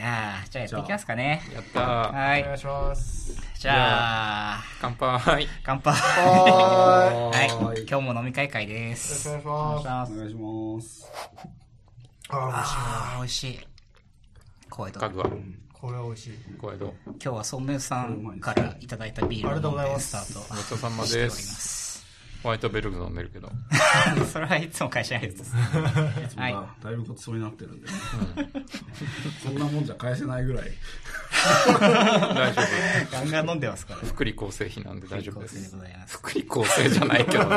[0.00, 1.42] やーじゃあやっていきますかね。
[1.54, 2.12] やったー。
[2.12, 2.42] はい。
[2.42, 3.32] お願いします。
[3.58, 5.46] じゃあ、乾杯。
[5.62, 5.92] 乾杯。
[5.94, 7.82] ははい。
[7.88, 9.38] 今日も飲み会会でよろしす。
[9.40, 10.12] くお願いします。
[10.12, 10.14] す。
[10.14, 11.12] お願いします。
[12.30, 13.12] あ。
[13.12, 13.60] あー、美味しい。
[14.70, 15.00] 小江戸。
[15.00, 15.30] 今家具は、
[15.72, 16.32] これは美味しい。
[16.58, 16.94] 小江戸。
[17.18, 21.30] 日はソンムーさんからいただいたビールを飲んありがとうございでますスタートごちそうさまで。
[21.30, 21.79] す。
[22.42, 23.50] ホワイトベルグ飲んでるけど。
[24.24, 25.54] それはいつも会社のやつです。
[26.36, 27.92] はいまあだいぶごちそうになってるんで、ね
[29.44, 30.70] そんなもんじゃ返せないぐらい。
[31.78, 33.12] 大丈夫。
[33.12, 34.00] ガンガン飲んでますから。
[34.00, 35.48] 福利厚生費なんで大丈夫で。
[35.48, 35.76] す。
[36.08, 37.56] 福利厚生じゃないけどね。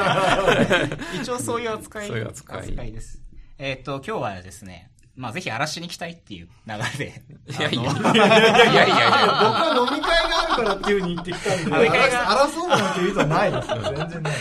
[1.21, 2.07] 一応そういう扱い。
[2.07, 3.21] そういう扱いです。
[3.57, 7.21] えっ、と、今日はですね、まあぜひ荒らしに来たいっていう流れで。
[7.47, 7.81] いやいや。
[7.81, 8.95] いやいやいや。
[9.43, 13.75] 僕は飲み会があるからっていうふうに言ってきたんで、飲み会が争うなんていう意図はないですよ。
[13.83, 14.33] 全然ない。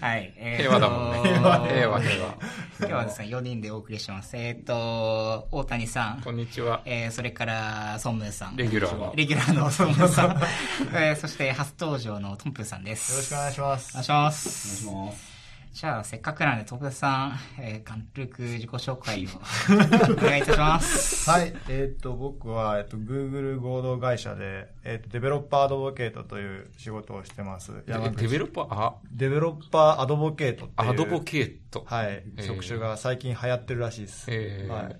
[0.00, 0.34] はい。
[0.36, 1.28] えーと平和だもんね。
[1.30, 2.34] 平和、平和、平和。
[2.78, 4.36] 今日はですね、4人でお送りします。
[4.36, 6.82] えっ、と、大谷さんこ、んにちは。
[6.84, 8.56] えー、それから、ソンムーさん。
[8.56, 9.12] レギュラーの。
[9.16, 10.40] レギュラーのソンムーさん。
[10.96, 13.12] えー、そして初登場のトンプーさんです。
[13.12, 14.04] よろしくお願いしますお願い。
[14.04, 14.76] しまお願いす。
[14.78, 15.29] します。
[15.72, 19.28] じゃあ、せっかくなんで、トンプーさん、えー、軽く自己紹介を
[20.12, 21.30] お願いいたします。
[21.30, 21.54] はい。
[21.68, 27.72] えっ、と、僕は、えっ、と、Google 合同会社で、えっ、と、デベロッパーアドボケートという仕事をしてます。
[27.86, 27.92] デ
[28.26, 30.90] ベロッパー、あ、デベロッパーアドボケートっていう。
[30.90, 31.84] アドボケート。
[31.86, 32.24] はい。
[32.36, 34.26] えー職種が最近流行ってるらしいです。
[34.28, 34.96] えーはい。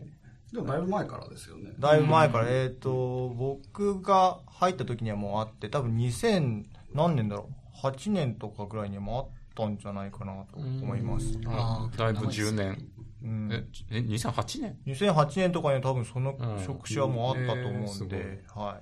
[0.52, 1.72] でもだいぶ前からですよね。
[1.80, 7.50] だいぶ前から、えっ、と、僕が入った時にはもうあって、多分2000、何年だろ
[7.82, 11.38] う？8年とかぐらいにはもうあったんじゃないかなと思います。
[11.46, 12.88] あだいぶ10年。
[13.22, 13.48] うん。
[13.52, 18.80] え、え2008年？2008年とかには多分そのうん職種はもうあったと思うんえーすで、は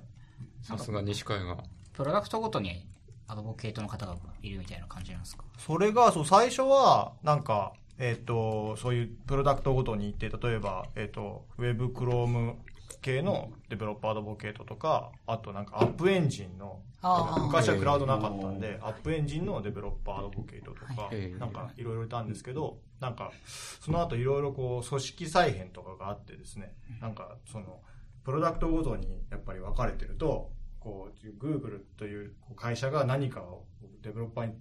[0.61, 0.65] い。
[0.65, 1.57] さすが西海が。
[1.93, 2.87] プロダクトごとに
[3.27, 5.43] アドボケートの方がいるみたいな感じなんですか？
[5.57, 12.55] それが、そう、最初は、なんか、えっ、と、そういうプロダクトごとに行って、例えば、えっ、と、Web Chrome
[13.01, 27.81] 系のデベロッパーアドボケートとか、あとなんかアップエンジンの、あー昔はクラウドなかったんで、アップエンジンのデベロッパーアドボケートとかはい、なんかいろいろいたんですけど、なんか、その後いろいろこう、組織再編とかがあってですね、なんか、その、
[28.25, 33.65] プロダクトごとにやっぱり分かれてると、こう、Google という会社が何かを
[34.01, 34.53] デベロッパーに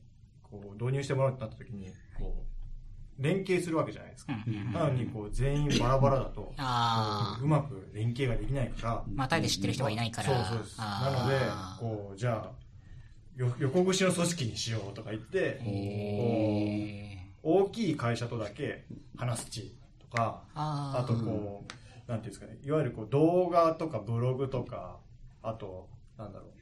[0.42, 1.88] こう導入してもらうってなった時に、
[2.18, 2.47] こう、
[3.18, 4.32] 連携するわけじゃないですか。
[4.46, 6.54] うんうんなのに、こう、全員バラバラだと、
[7.40, 10.44] ううまく連携ができないから、まあ、タイで知ってる人がいないから。
[10.46, 10.78] そうそうです。
[10.78, 11.36] なので
[11.80, 12.58] こう、じゃあ、
[13.36, 15.60] よ横串の組織にしようとか言って、
[17.42, 18.84] 大きい会社とだけ
[19.16, 19.70] 話すチーム
[20.10, 21.64] とか、あとこ
[22.08, 24.98] う、なんていうんですかね、いわゆるこう動画とかブログとか、
[25.42, 26.57] あと、なんだろう、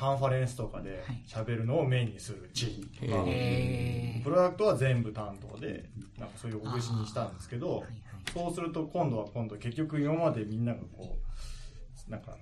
[0.00, 7.90] カンファレンスとかで喋るのをメインにするチームとか、プロダクトは全部担当で、なんかそういう横串にしたんですけどはい、はい
[8.32, 11.18] そうすると今度は今度結局今までみんながこ
[12.08, 12.36] う、なんか、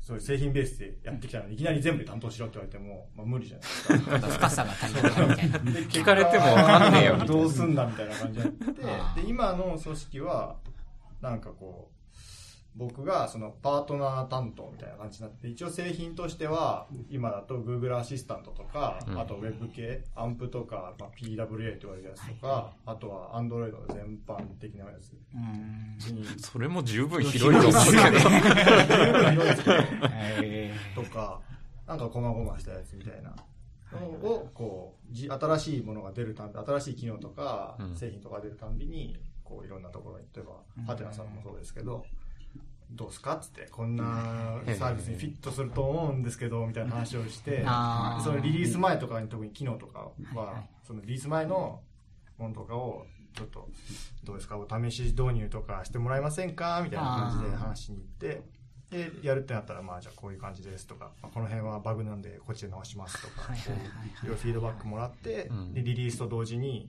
[0.00, 4.48] そういう製品ベースでやってきたのに、いきなり全部担当しろって言われても、まあ無理じゃないですか。
[4.48, 5.58] 深さが足りないみたいな。
[5.58, 8.54] で聞かれてもわかんねえよどうすんだみたいな感じになっ
[9.14, 10.56] て で今の組織は
[11.20, 11.97] なんかこう
[12.78, 19.20] 僕がそのパートナー担当みたいな感じになって一応製品としては今だと Google アシスタントとか、うん。
[19.20, 25.12] あと Web 系アンプとか、まあ、PWA と言われるやつとか、あとは Android の全般的なやつ。
[25.34, 26.14] うん。
[26.14, 28.18] にそれも十分広いと思うけど。
[28.18, 29.76] 十分広いですけど
[30.12, 31.40] へとか、
[31.86, 33.34] なんか細々したやつみたいな。
[33.90, 42.04] のを、こう、じ新しいものが出るたんび、新しい機能とかうん、製品とか出るたんびに、こう、いろんなところに、例えば、ハテナさんもそうですけど、
[42.90, 43.36] どうすか？
[43.36, 47.62] っつって、こんなサービスにフィットすると思うんですけど、みたいな話をして、
[48.24, 51.80] そのリリース前とかに特に機能とかはそのリリース前の
[52.38, 53.68] ものとかを、ちょっと、
[54.24, 56.80] どうですか、お試し導入とかしてもらえませんか？
[56.82, 58.42] みたいな感じで話しに行って、
[58.90, 63.58] で、やるってなったら、まあ、じゃあこういう感じですとか、まあこの辺はバグなんでこっちで直しますとか、はい
[64.22, 65.74] ろいろフィードバックもらって、うん。
[65.74, 66.88] で、リリースと同時に、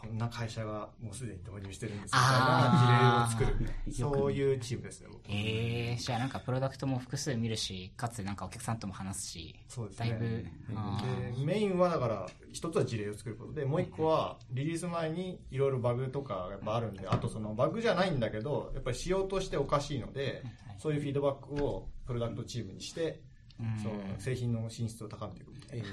[0.00, 3.92] こんな会社がもうすでに導入してるんですみたいな事例を作る。
[3.92, 5.20] そういうチームですね、僕。
[5.28, 10.10] えー、じゃあなんかプロダクトも複数見るし、かつなんかお客さんとも話すし、そうですね。
[10.10, 20.42] だいぶ、メインはだから一つは事例を作ることでもう一個はリリース前にいろいろバグとかやっぱあるんであとそのバグじゃないんだけどやっぱり仕様としておかしいので
[20.78, 23.20] そういうフィードバックをプロダクトチームにして
[23.60, 23.82] うん。
[23.82, 25.86] その製品の品質を高めていくみたいな。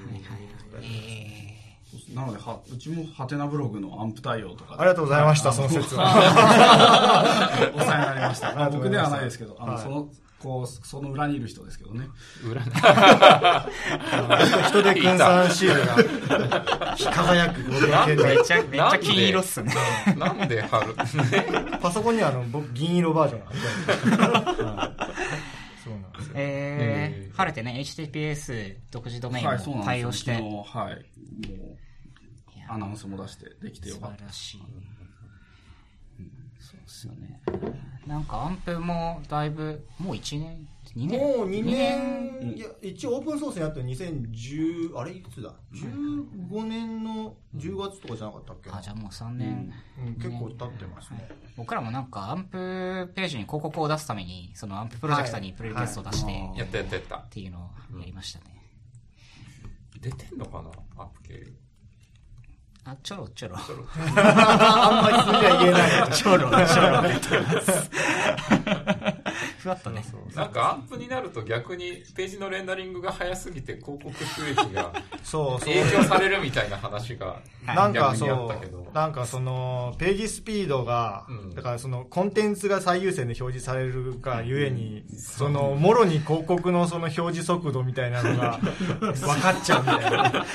[0.82, 1.73] え
[2.14, 6.14] なのでは、うちもハテナブログのアンプ対応とかありがとうございましたその説は。
[7.76, 8.70] お世話になりました。
[8.70, 9.82] 僕ではないですけど、あの、はい。
[9.84, 10.08] その、
[10.42, 12.08] こう、その裏にいる人ですけどね。
[12.46, 12.62] 裏
[14.68, 15.96] 人で訓算シールが
[16.98, 19.74] 輝くめっちゃ、めっちゃ金色っすね。
[20.18, 20.62] なんで？
[20.62, 20.96] 貼る？
[21.82, 23.40] パソコンにはあの僕銀色バージョン
[24.18, 24.90] が貼ってある
[25.94, 26.30] んです
[27.36, 29.84] 晴れてね、HTTPS 独自ドメインも。
[29.84, 30.96] 対応して、昨日はい。
[31.58, 31.78] もう、
[32.70, 34.18] アナウンスも出してできてよ素かった。
[34.18, 34.62] 晴らしい。
[36.60, 37.42] そうですよね。
[38.08, 48.70] なんかアンプもだいぶ、もう1年 ?2 年もう2二年、いや、一応オープンソースにあったの2010、あれいつだ ?15 年の10月とかじゃなかったっけ？
[48.72, 49.74] あ、じゃあもう3年。
[50.06, 51.30] うん、結構経ってますね。
[51.58, 57.18] 僕らもなんかアンプページに広告を出すために、そのアンププロジェクターにプレイテストを出して、はいっやったやったやった。
[57.30, 57.60] ていうの
[57.96, 58.46] をやりましたね。
[60.00, 60.70] 出てんのかな？
[60.98, 61.44] アップ系。
[62.86, 63.56] あ、ちょろちょろ。
[64.18, 66.12] あんまり数字は言えない。
[66.12, 67.90] ちょろちょろ出てます。
[69.64, 70.04] ふわっとね。
[70.36, 74.92] なんかアップになると逆にページのレンダリングが早すぎて広告収益が
[75.24, 75.74] そうそう。
[75.74, 88.60] 影響されるみたいな話がなんかそ逆にあったけどう、なんかその、ページスピードが、うんだからその、コンテンツが最優先で表示されるがゆえに、その、もろに広告のその表示速度みたいなのが
[89.00, 90.46] 分かっちゃうみたいな。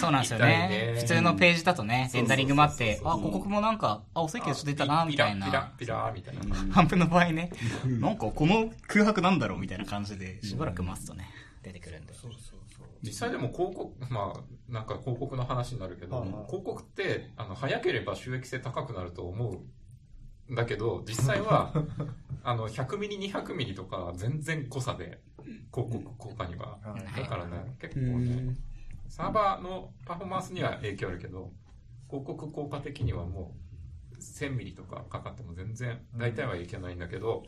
[0.00, 0.94] そうなんですよねね。
[0.98, 5.46] 普通のページだとね、そうそうそうそうレンダリングもあって、あ、広告もなんか、あ、遅いけどちょっと出たな、みたいピラな。
[5.46, 6.72] ピラピラみたいな。
[6.72, 7.50] ハンプの場合ね、
[7.84, 11.30] なんかこの空白なんだろうみたいな感じで、しばらく待つとね、
[11.62, 12.12] 出てくるんで。
[13.00, 16.46] 実際でも広告、まあ、なんか広告の話になるけど、はいはい。
[16.46, 20.52] 広告って、あの、早ければ収益性高くなると思う。
[20.52, 21.72] んだけど、実際は、
[22.42, 25.20] あの、100ミリ、200ミリとか、全然誤差で、
[25.72, 26.80] 広告効果には。
[26.82, 27.22] はい。
[27.22, 28.56] だからね、結構ね、
[29.08, 31.52] サーバーのパフォーマンスには影響あるけど、
[32.08, 33.54] 広告効果的にはも
[34.12, 37.44] う、1000ミリとかかかっても全然、大体は影響ないんだけど、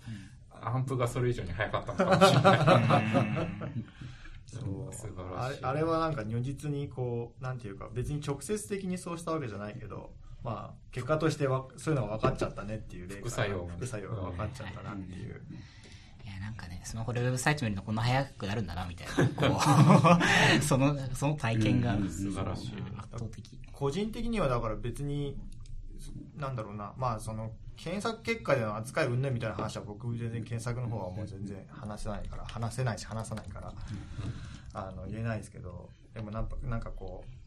[0.62, 4.04] アンプがそれ以上に早かったのかもしれない。
[4.46, 5.64] そう素晴あれらしい。
[5.64, 10.12] あれはなんか如実にこう、なんていうか、別に直接的にそうしたわけじゃないけど、
[10.42, 15.42] まあ、結果としてわそういうのが分かっちゃったねっていう例副作用副作用が分かっちゃったなっていう。
[16.24, 20.20] いや、なんかね、スマホでウェブサイト見るのこんな早くなるんだな、みたいな。
[20.62, 22.72] その、その体験が、素晴らしい。
[22.96, 23.60] 圧倒的。
[23.72, 25.36] 個人的にはだから別に、
[26.36, 33.72] なんだろうな、まあその、検索結果での扱い云々みたいな話は僕全然検索の方はもう全然話せないから、話せないし話さないから、
[34.72, 37.44] あの、言えないですけど、でもなんかなんかこう、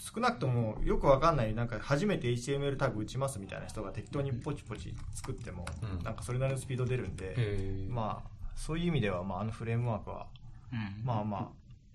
[0.00, 6.04] 少なくともよくわかんない、なんか初めて HTML タグ打ちますみたいな人が適当にポチポチ作っても、うん。
[6.04, 7.36] なんかそれなりのスピード出るんで、
[7.88, 10.26] まあ、そういう意味では、まあ、あのフレームワークは、
[10.72, 11.04] うん。
[11.04, 11.48] まあまあ、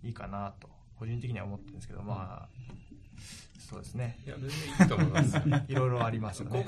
[0.04, 0.70] いいかなと、
[1.00, 2.50] 個人的には思ってるんですけど、まあ、
[3.74, 4.20] そうですね。
[4.26, 5.42] いや、全然いいと思います。
[5.68, 6.66] いろいろありますよね。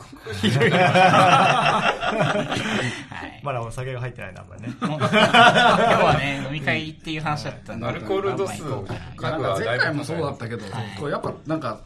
[3.44, 4.74] まだお酒が入ってないな、あんまりね。
[4.82, 10.66] 今日はね、飲み会っていう話だったんで、アルコール度数まあまあ行こうかななんか前回もそうだったけど、
[11.00, 11.80] こうやっぱなんか、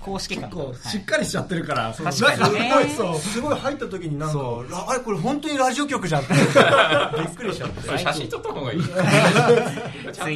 [0.00, 4.38] 公式しっかりしちゃってるから、すごい、すごい入った時になんか、
[4.68, 6.34] らあれこれ本当にラジオ局じゃんって。
[6.34, 7.98] びっくりしちゃって。
[7.98, 8.82] 写真撮った方がいい。
[8.82, 8.94] ツイ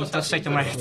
[0.02, 0.78] ートしといてもらえると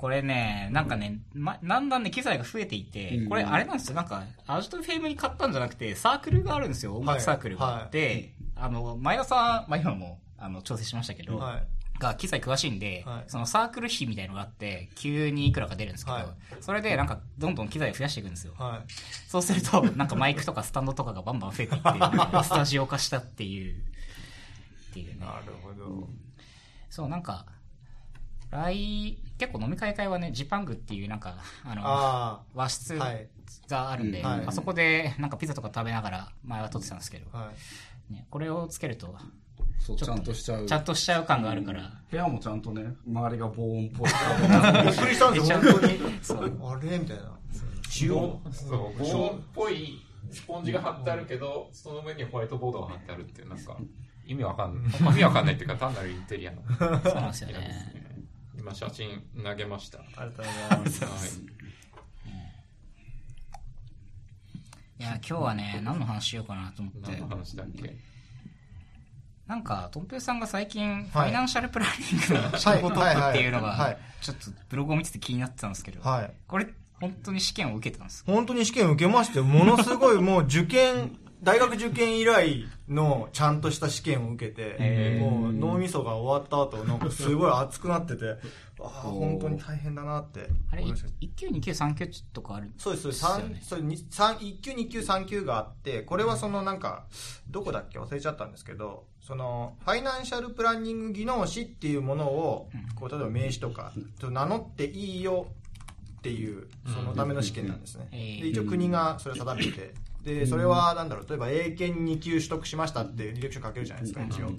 [0.00, 7.66] これね、なんかね、ま、だんだんね、機材が増えていて、うんこれあれなんですよ、なんか、アジトフェームに買ったんじゃなくて、サークルがあるんですよ、音楽サークルが。
[7.66, 11.66] はいで、あの、前田さん、まあ、今も、あの、調整しましたけど、はい。
[11.98, 16.26] が機材詳しいんで、はいそのサークル費みたいのがあって、急にいくらか出るんですけど、はい
[16.62, 18.54] それでなんか、どんどん機材を増やしていくんですよ。
[18.56, 18.82] は
[19.28, 21.88] そうすると、 なんかマイクとかスタンドとかがバンバン増えていって、
[22.42, 25.14] スタジオ化したっていう、っていうい。
[25.14, 25.26] ね。
[25.26, 26.08] なるほど。
[26.88, 27.44] そう、なんか、
[28.50, 32.96] 来、結構飲み会会はね、ジパングっていうなんか、あの、あ和室。
[33.68, 37.50] があるんで、うんはいあそこでなんかピザとか食べながら前は撮ってたんですけど、は
[38.10, 38.12] い。
[38.12, 39.16] ね、これをつけると、
[39.78, 40.66] そうちゃんとしちゃう。
[40.66, 44.08] ちゃんとしちゃう感があるから、部屋もちゃんとね、周りが防音っぽい。
[44.84, 45.98] びっくりしたんですよ、本当に。
[46.64, 46.98] あれ？
[46.98, 47.38] みたいな。
[48.00, 48.08] 塩。
[48.10, 48.40] そう、
[48.98, 53.76] 防音っぽいスポンジが貼ってあるけど、その上にホワイトボードが貼ってあるっていう、なんか、
[54.24, 54.92] 意味わかんない。
[55.00, 56.62] 意味わかんないっていうか、単なるインテリアの。
[57.02, 57.99] そうなんですよね。
[58.60, 59.98] ね今写真投げました。
[59.98, 61.40] はありがとうございます。
[64.98, 65.02] い。
[65.02, 67.12] や、今日はね、何の話しようかなと思って。
[67.12, 67.96] 何の、話だっけ？
[69.46, 71.28] なんか、とんぺいさんが最近、フはい。
[71.28, 73.78] ァイナンシャルプランニングの仕事っていうのがはい。
[73.78, 73.86] はい。
[73.86, 73.92] はい。
[73.92, 76.32] はい、ちょっとブログを見てて気になってたんですけど、はい。
[76.46, 76.68] これ、
[77.00, 78.30] 本当に試験を受けたんですか？
[78.30, 88.36] 本当に試験受けましてよものすごいもう受験、大学受験以来のちゃんとした試験を受けて、もう脳みそが終わった後、なんかすごい熱くなってて、
[88.82, 90.48] ああ、本当に大変だなって。
[90.70, 91.08] あれ、思いました。
[91.20, 93.68] 1級、2級、3級とかあるそうです、そうです。
[93.68, 97.04] それに三1級、2級、3級があって、これはそのなんか、
[97.48, 97.98] どこだっけ？
[97.98, 103.92] 忘れちゃったんですけど、その、ファイナンシャルプランニング技能士っていうものを、こう、例えば名刺とか、
[104.22, 105.46] 名乗っていいよ
[106.18, 108.08] っていう、そのための試験なんですね。
[108.10, 114.50] で、一応国がそれを定めて、で、それはなんだろう、例えば英検2級取得しましたって履歴書書けるじゃないですか、一応。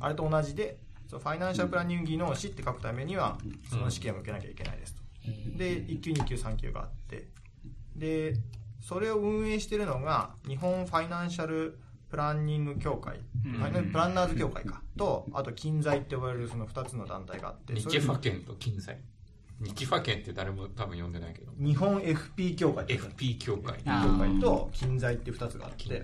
[0.00, 5.02] あれと同じで、そのファイナンシャルプランニング技能士って書くためには、その試験を受けなきゃいけないですと。
[5.56, 7.28] で、1級、2級、3級があって、
[7.96, 8.34] で、
[8.80, 13.52] それを運営してるのが、日本ファイナンシャルプランニング協会、うん。
[13.52, 18.98] ファイナンプランナーズ協会か、と、あと、金財って呼ばれるその2つの団体があって、日それファ県と金財。
[19.60, 21.52] 日ファ県って誰も多分呼んでないけど。
[21.58, 23.78] 日本 FP 協会 FP 協会。
[23.86, 26.00] あ協会と金財っていう2つがあって。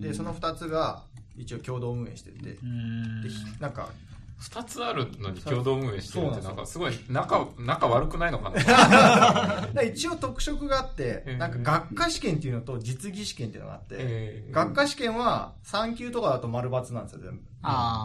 [0.00, 1.04] で、その2つが
[1.36, 3.22] 一応共同運営してて、でうん。
[3.60, 3.90] なんか、
[4.38, 9.66] 二つあるのに共同運営してるってなんかすごい仲、仲悪くないのかな？
[9.82, 17.42] で一応特色があってえ、ーなんか学科試験っていうのと実技試験っていうのがあって、えー学科試験は3級とかだと丸×なんですよ、全部。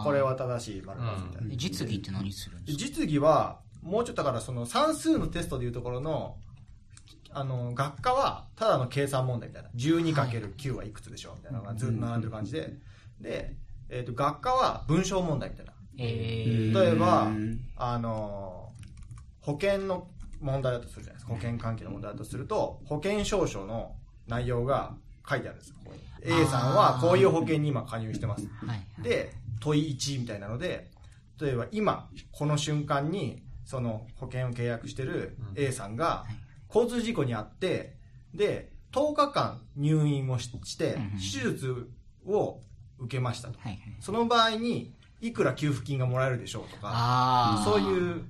[0.04, 1.54] これは正しい丸×みたいな。
[1.54, 2.84] 実技って何するんですか？
[2.86, 6.36] 実技は、もうちょっとだからその算数のテストでいうところの、
[7.30, 9.70] あの、学科はただの計算問題みたいな。
[9.74, 12.74] 12×9 はいくつでしょうみたいなのがずっと並んでる感じで。
[13.20, 13.56] で、
[13.88, 15.72] えっ、と、学科は文章問題みたいな。
[15.98, 17.30] えー、例えば、
[17.76, 18.72] あの、
[19.40, 20.08] 保険の
[20.40, 21.34] 問題だとするじゃないですか。
[21.34, 23.94] 保険関係の問題だとすると、保険証書の
[24.26, 24.94] 内容が
[25.28, 25.76] 書いてあるんですよ。
[25.84, 28.46] ここに A さんはこういう保険に今加入してます。
[28.66, 29.02] はい。
[29.02, 30.90] で、問い1みたいなので、
[31.40, 36.24] 例えば今、この瞬間に、その保険を契約してる A さんが、
[36.74, 37.96] 交通事故にあって、
[38.34, 41.88] で、10日間入院をしして手術
[42.26, 42.60] を
[42.98, 43.58] 受けましたと。
[43.58, 43.80] はいはい。
[44.00, 46.88] その場合に、いくら給付金がもらえるでしょうとか。
[47.64, 48.24] そういう。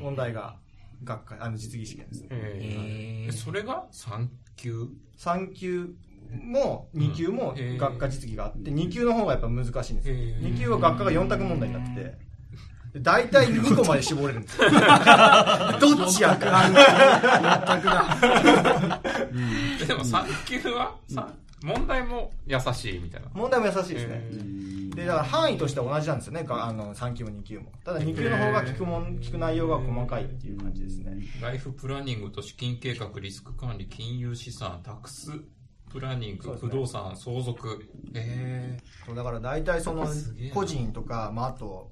[0.00, 0.56] 問題が、
[1.04, 2.28] 学科、あの、実技試験ですね。
[2.30, 5.94] えーえーそれが？3級？3級
[6.42, 10.14] も2級も学科実技があって、2級の方がやっぱ難しいんですよ。
[10.14, 12.18] へー2級は学科が4択問題になってて、で
[12.96, 14.70] 大体2個まで絞れるんですよ。
[15.80, 16.64] どっちやか
[19.80, 23.28] えでも3級は、さ問題も優しいみたいな。
[23.34, 24.30] 問題も優しいですねえ。
[24.32, 26.44] ーで、だから範囲としては同じなんですよね。
[26.44, 27.72] があの、3級も2級も。
[27.84, 31.16] ただ2級の方が聞くもん、聞く内容が細かいっていう感じですね。
[31.40, 35.32] ライフプランニングと資金計画、リスク管理、金融資産、タックス
[35.90, 37.88] プランニング、ね不動産、相続。
[38.14, 38.76] え
[39.06, 40.06] そうだから大体その
[40.54, 41.90] 個人とか、まあ、あと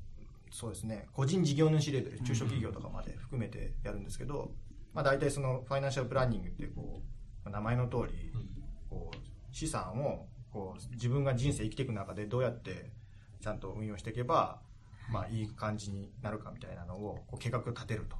[0.56, 1.06] そうですね。
[1.12, 4.52] 個人事業主レベル中小企業とかまで含めてやるんですけど、
[4.94, 7.02] まあ、大体そのファイナンシャルプランニングってこ
[7.44, 8.32] う名前の通り
[8.88, 12.90] こう資産をこう自分が人生生きていく中でどうやって
[13.42, 14.62] ちゃんと運用していけば、
[15.12, 15.42] まあ、い。
[15.42, 18.16] い感じになるかみたいなのをこう計画を立てると。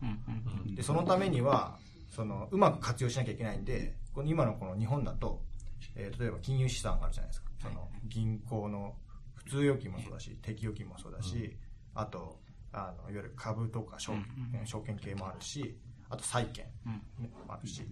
[0.74, 1.78] でそのためには
[2.10, 5.40] そのうまく活用しなきゃいけないんでこの今のこの日本だと、
[5.94, 7.50] えー例えば金融資産があるじゃないですか。
[7.62, 8.94] その銀行の
[9.34, 11.56] 普通預金もそうだし定期預金もそうだし、
[11.96, 12.38] あと
[12.72, 15.76] あのいわゆる株とか証,、うん証券系もあるし
[16.08, 16.66] あと債券
[17.46, 17.82] もあるし、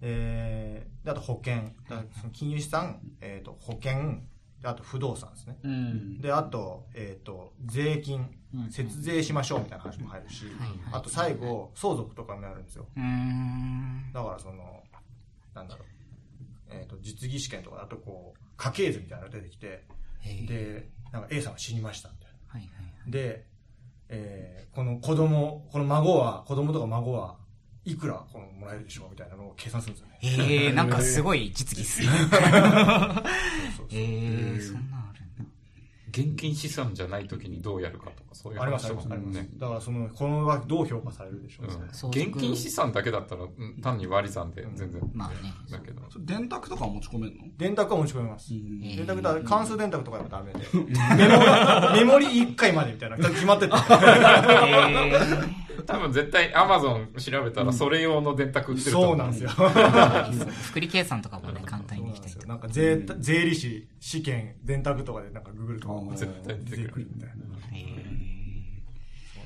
[0.00, 1.70] えーであと保険。
[1.88, 1.94] そ
[2.26, 4.20] の金融資産、えー、と保険
[4.60, 5.58] であと不動産ですね。
[5.62, 6.20] うん。
[6.20, 8.34] であと,、えー、と税金。
[8.54, 8.70] うん。
[8.72, 10.46] 節税しましょうみたいな話も入るし、
[10.90, 12.86] あと最後相続とかもやるんですよ。
[14.12, 14.82] だからその
[15.54, 15.86] なんだろう、
[16.70, 19.84] えー、と実技試験とかだとこう家系図みたいなのが出てきて。
[20.46, 22.27] でなんか A さんが死にましたみた
[22.58, 23.10] いなはいはい。
[23.10, 23.44] で、
[24.08, 27.34] えーこの子供この孫は子供とか孫は
[27.84, 30.18] いくらこのもらえるでしょうみたいなのを計算するんですよね
[30.52, 32.06] ええー、なんかすごい実技っすね。
[33.90, 35.20] ええー、そんなんある。
[36.10, 39.12] 現金資産じゃない時にどうやるかとか、そういうあります話あります。
[39.12, 39.48] あります、とかもね。
[39.58, 41.66] だからそのこのはどう評価されるでしょう？
[41.66, 42.10] ね、うん。
[42.10, 45.10] 現金資産だけだったら、うん単に割り算で全然。
[45.12, 45.34] まあね。
[45.70, 46.00] だけど。
[46.20, 47.44] 電卓とかは持ち込めるの？
[47.56, 50.60] 電卓は持ち込めます、えー電卓だ関数電卓とかやっぱダメで。
[50.74, 51.38] メモ
[51.94, 53.16] リメモリ1回までみたいな。
[53.16, 53.74] 決まってて。
[55.67, 59.48] え多分絶対 Amazon 調べたらそれ用の電卓売ってると思そうなんですよ。
[59.48, 62.46] ー、複利計算とかもね、簡単にできたりとか。
[62.46, 66.14] なんか税税理士試験電卓とかでなんかググるとあー。
[66.14, 67.34] 絶対出てくるみたいな。
[67.74, 67.86] え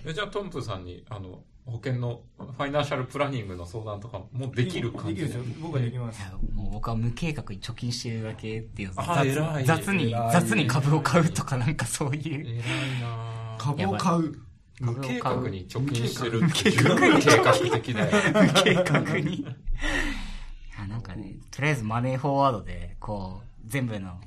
[0.04, 5.28] えじゃあトンプさんに、あの、保険のファイナンシャルプランニングの相談とかもできる感じで？
[5.28, 6.20] きる僕はできます。
[6.52, 8.90] もう僕は無計画に貯金してるだけっていう
[9.64, 12.46] 雑に雑に株を買うとかなんかそういう。
[12.46, 12.56] 偉い
[13.00, 13.58] なぁ。
[13.58, 14.34] 株を買う。
[14.80, 17.52] 無計画に貯金してるって十分計画。
[17.52, 18.16] 的だよ。
[18.34, 19.44] 無計画にい
[20.78, 24.18] やなんかねとりあえずマネーフォワードでこう全部の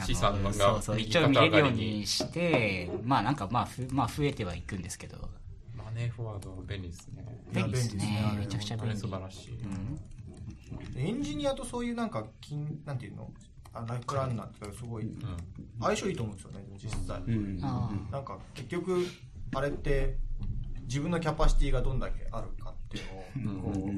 [0.00, 5.28] 資産がそうそう右一応見れるようににしてまあなんかまあふ、まあ、増えてはいくんですけど。
[5.76, 7.24] マネーフォワード便利ですね。
[7.52, 8.96] 便利ですねめちゃくちゃ便利。
[8.96, 9.58] 素晴らしい。
[9.58, 10.00] うん。
[10.98, 13.30] エンジニアとそういうなんか金なんていうの？
[13.74, 15.16] あライフプランナーってすごいうん。
[15.80, 17.58] 相性いいと思うんですよね実際、うん。
[17.62, 19.06] あなんか結局
[19.54, 20.16] あれって
[20.82, 23.00] 自分のキャパシティがどんだけあるかってい
[23.42, 23.92] うのをこう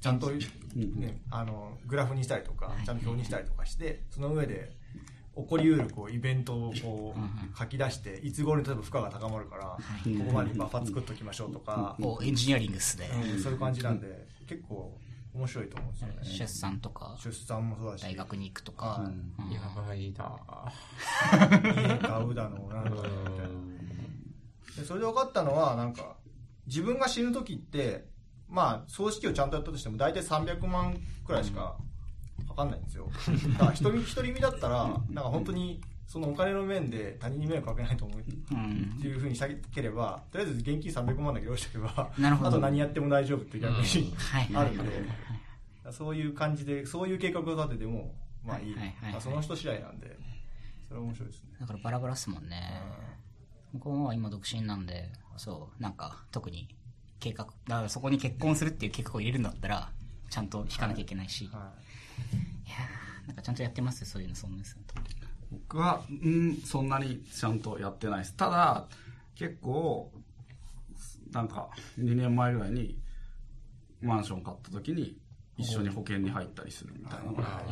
[0.00, 4.72] ちゃんと、ね、あのグラフにしたりとかちゃんと表にしたりとかしてその上で
[5.36, 9.78] 起こりうるこうイベントをこう書き出して、いつ頃に例えば負荷が高まるから、こ
[10.26, 13.10] こまでにバッファ作っときましょうとか、おエンジニアリングっすね。
[13.32, 14.96] うんそういう感じなんで、結構
[15.34, 16.14] 面白いと思うんですよね。
[16.22, 18.86] 出産とか、出産もそうだし、大学に行くとか。
[18.86, 19.50] はうん。
[19.50, 20.12] やばいな家
[21.98, 23.00] 買うだの、なんだのみ
[23.36, 23.63] たいな。
[24.76, 26.16] でそれで分かったのは、なんか、
[26.66, 28.06] 自分が死ぬ時って、
[28.48, 31.76] まあ、葬式をちゃんとやったとしても、大体300万くらいしか
[32.48, 33.08] かかんないんですよ。
[33.52, 42.10] だから、一人、一人身だったら、なんか本当に、そのお金の面で他人に迷惑かけないと思うっうんていうふうにしたければ、とりあえず現金300万だけ用意しておけば、
[42.42, 44.82] あと何やっても大丈夫って逆に、はいあるんで、
[45.90, 48.14] そういう感じで、そういう計画を立てても、
[48.44, 48.76] まあいい。
[49.20, 50.16] その人次第なんで、
[50.86, 51.48] それは面白いですね。
[51.58, 52.82] だからバラバラっすもんね。
[53.74, 56.68] 僕は今独身なんで、そう、なんか特に
[57.18, 59.90] 計画、だからそこに結婚するっていう計画を入れるんだったら、
[60.30, 64.78] ちゃんと引かなきゃいけないし、い、やはーなんかちゃんとやってますよ、そういうの、そんなです
[65.50, 68.34] 僕は、うん、そんなにちゃんとやってないです。
[68.34, 68.86] ただ、
[69.34, 70.12] 結構、
[71.32, 72.96] なんか、2年前ぐらいに、
[74.00, 75.18] マンション買った時に、
[75.56, 77.62] 一緒に保険に入ったりするみたいなのが。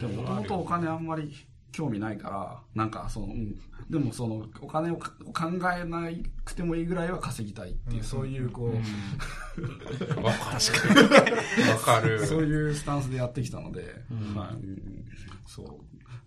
[0.00, 1.34] でも、もともとお金あんまり
[1.72, 3.58] 興味ないから、なんか、その、うん、
[3.88, 6.08] でもその、お金をか考えな
[6.44, 8.74] くてもいいぐらいは稼ぎたいっていう、そういう、こう、
[10.22, 11.70] わかる。
[11.70, 12.26] わかる。
[12.26, 14.02] そういうスタンスでやってきたので、
[14.34, 15.04] はい、うん
[15.46, 15.66] そう。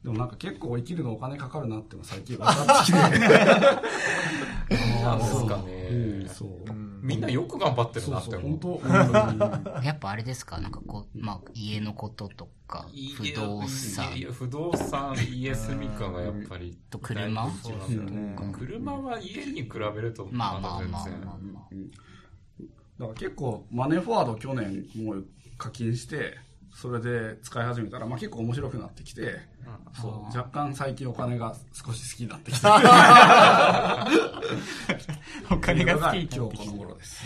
[0.03, 2.99] でもなんか結構生きるのお金かかるなって最近分かってきて。
[5.01, 6.27] なんですかうねん、。
[6.27, 6.49] そう。
[7.03, 8.59] みんなよく頑張ってるそうそう、なって思う。
[8.59, 8.59] 本。
[8.59, 14.05] 当、うんやっぱあれですか、なんかこう、まあ、家のこととか、不動産。
[14.31, 16.77] 不動産、家住みかがやっぱり。
[16.89, 17.43] と車？
[17.43, 18.35] 大事なんだよね。
[18.57, 21.03] 車は家に比べるとまあまあまあまあ。
[21.03, 21.21] 然。
[21.21, 21.37] まあ。
[22.99, 25.25] だから結構マネーフォワード去年もう
[25.57, 26.37] 課金して、
[26.73, 29.37] それで使い始めたら、まあ結構面白くなってきて、
[29.99, 32.75] そう、若干最近お金が少し好きになってきた。
[35.51, 37.23] お金が好きに今日この頃です。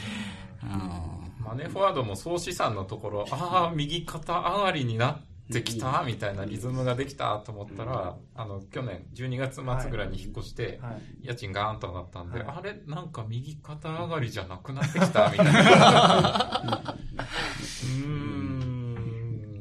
[1.47, 5.21] マネーフォワードも総資産のところ、ああ、右肩上がりになっ
[5.53, 10.91] てきたみたいなリズムができたと思ったら、あの、去年12月末ぐらいに引っ越して、は
[11.21, 11.27] い。
[11.27, 16.95] 家賃ガーンと上がったんで、はいあれなんか右肩上がりじゃなくなってきたみたいな。
[17.17, 18.66] うーん、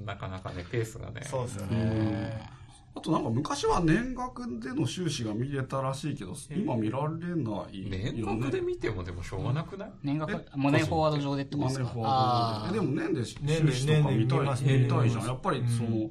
[0.07, 1.21] なかなかね、ペースがね。
[1.25, 2.57] そうですよね。
[2.95, 8.15] あとなんか昔は年額での収支が見れたらしいけど、今見られないね。
[8.17, 9.91] 額で見てもでもしょうがなくない？
[10.03, 11.85] 年額、モネフォワード上でってことですか？
[11.85, 12.79] マネーフォワーあドで。
[12.79, 13.37] えでも年で収
[13.73, 14.41] 支とか見たい、
[14.81, 15.27] 見たいじゃん。
[15.27, 15.69] やっぱりうん。
[15.69, 16.11] その、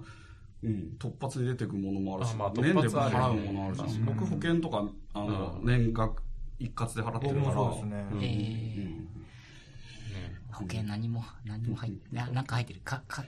[0.63, 3.89] うん、突発で出てくものもあるし、あまあ年で払うものあるじゃん。
[3.89, 4.05] うん。
[4.05, 5.65] 僕保険とか、あの、うん。
[5.65, 6.21] 年額
[6.59, 7.53] 一括で払ってるから。
[7.53, 8.03] そうですね。
[8.13, 8.23] ん。
[8.23, 9.05] へね。
[10.51, 12.81] 保険何も、何も入って、ななんか入ってる。
[12.83, 13.25] か、か、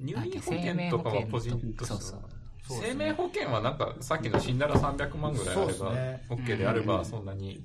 [0.00, 2.16] 入院保険とかは個人として
[2.68, 6.24] 生命保険はなんかさっきの死んだら300万ぐらいあれば、ね。
[6.28, 7.62] OK であればそんなに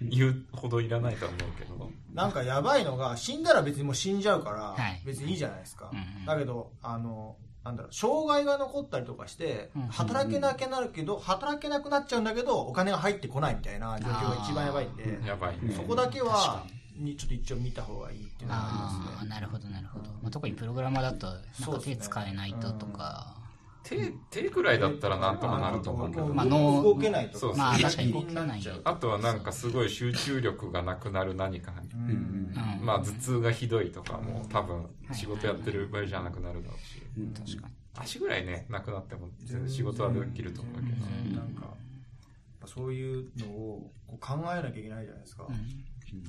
[0.00, 1.90] 言うほどいらないとは思うけど。
[2.14, 5.90] なんかやばいのが、死んだら別にもう死んじゃうからはい、別にいいじゃないですか。
[5.92, 6.26] うん。
[6.26, 15.74] だけど、あの、なんだろう、障害が残ったりとかしてうん、働けなくなるけど、働けなくなっちゃうんだけど、お金が入ってこないみたいな状況が一番やばいんで、やばいね。
[15.74, 16.64] そこだけは、
[16.96, 19.28] にちょっと一応見た方がいいっていうのがありますね。
[19.30, 20.04] なるほど、なるほど。
[20.22, 23.42] まあ、特にプログラマーだと、なん手使えないととか、
[23.82, 26.26] 手、手ぐらいだったらなんとかなると思うけど。
[26.26, 31.88] まあ脳動けないとか、まあ確かにギリギリになっちゃうあとはなんかすごい集中力がなくなる何かに。
[31.90, 32.84] うんうん。
[32.84, 37.02] まあ頭痛がひどいとかも多分仕事やってる場合じゃなくなるだろうし。
[37.52, 37.74] 確かに。
[37.94, 40.86] 足ぐらいね、なくなっても全然仕事はできると思うけど。
[40.86, 41.74] うんなんか、
[42.66, 45.48] そういうのをこう考えなきゃいけないじゃないですか。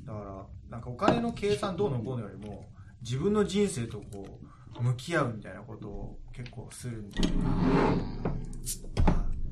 [0.06, 2.66] だから、なんかお金の計算どうのこうのよりも、
[3.02, 4.40] 自分の人生とこ
[4.80, 7.22] う、向き合うみたいなことを結構するんで、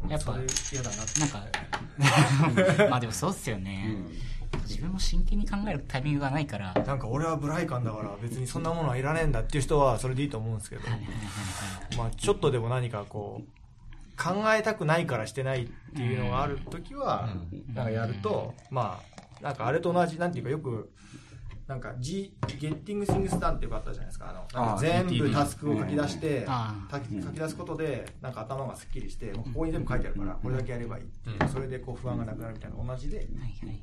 [0.08, 0.38] やっぱ
[0.72, 1.20] 嫌だなって。
[1.20, 3.98] なんか、 まあでもそうっすよね。
[4.68, 10.82] 自分も真剣に考えるタイミングがないから、なんか俺はブライカンだから別にそんなものはいらねえんだっていう人はそれでいいと思うんですけど、
[11.98, 13.62] まあちょっとでも何かこう、
[14.22, 17.30] 考えたくないからしてないっていうのがあるときは、
[17.74, 19.11] なんかやると、まあ、
[19.42, 20.92] なんかあれと同じ、なんていうかよく、
[21.68, 24.30] なんか G、Getting Things Done っていうかあったじゃないですか。
[24.30, 31.06] あの、なんか全部タスクを書き出して、あ書き出すことで、なんか頭がすっきりして、もうここに全部書いてあるから、これだけやればいい
[31.52, 33.28] それでこう不安がなくなるみたいなの同じで。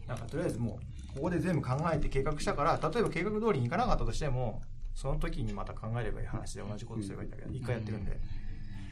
[0.07, 0.79] なんかとりあえずも
[1.13, 4.63] う、ここで全部考えて計画したから、例えば計画通りにいかなかったとしても、
[4.95, 8.13] その時にまた考えればいい話で同じことすればいいんだけど、一回やってるんで、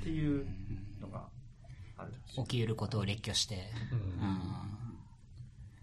[0.01, 0.47] っていう
[1.01, 1.29] のが
[1.99, 3.57] あるんです起きうることを列挙して、
[3.93, 3.99] うん。
[3.99, 4.76] うん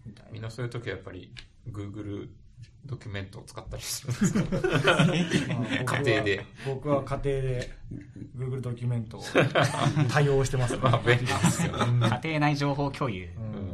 [0.06, 1.32] みたいみんなそういう時はやっぱり
[1.70, 2.28] Google
[2.86, 4.96] ドキュメントを使ったりするんですか？
[5.96, 6.44] 家庭で。
[6.66, 7.70] 僕は家庭で、
[8.36, 9.24] Google ドキュメントを
[10.10, 10.80] 対応してますね。
[10.82, 11.72] ま あ、便利ですよ。
[11.78, 13.28] 家庭内情報共有。
[13.36, 13.54] うん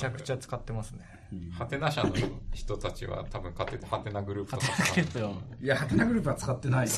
[0.00, 1.04] ちゃくちゃ使ってますね。
[1.52, 2.12] ハテナ社の
[2.52, 6.86] 人たちは多分買ってて、ハテナグループとかけど、いや、ハテナグループは使ってない。
[6.86, 6.90] う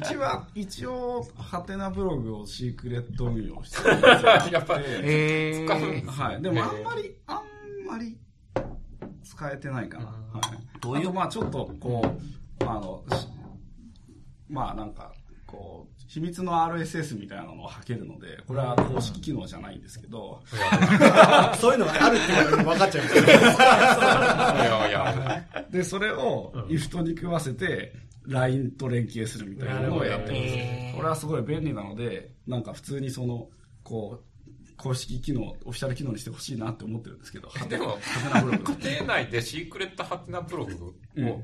[0.00, 4.30] ちは一応、ハテナブログをシークレット運用してる んですよ。
[4.52, 6.42] やっぱり、え使うんー、ですはい。
[6.42, 7.42] でもあんまり、あん
[7.86, 8.18] まり
[9.24, 10.04] 使えてないかな。
[10.06, 10.80] はい。
[10.80, 11.12] どういう？
[11.12, 12.02] まあちょっとこ
[12.60, 13.26] う、あの、し
[14.50, 15.12] まあなんか、
[15.46, 20.42] こう、秘密の RSS みたいなのを吐けるので、これは公式機能じゃないんですけど、
[21.60, 23.26] そういうのがあるっていうのが分かっちゃいましたね。
[23.28, 27.92] いやいや、で、それを IFT に組ませて、
[28.26, 30.36] LINE と連携するみたいなのをやってま
[30.92, 30.96] す。
[30.96, 33.48] これはすごい便利なので、なんか普通にその、
[33.82, 34.24] こう、
[34.78, 38.64] 公式機能、オフィシャル機能にしてほしいなって思ってるんですけど、でも、ハテナブログ。
[38.82, 40.94] 家庭内でシークレットハテナブログ
[41.26, 41.42] を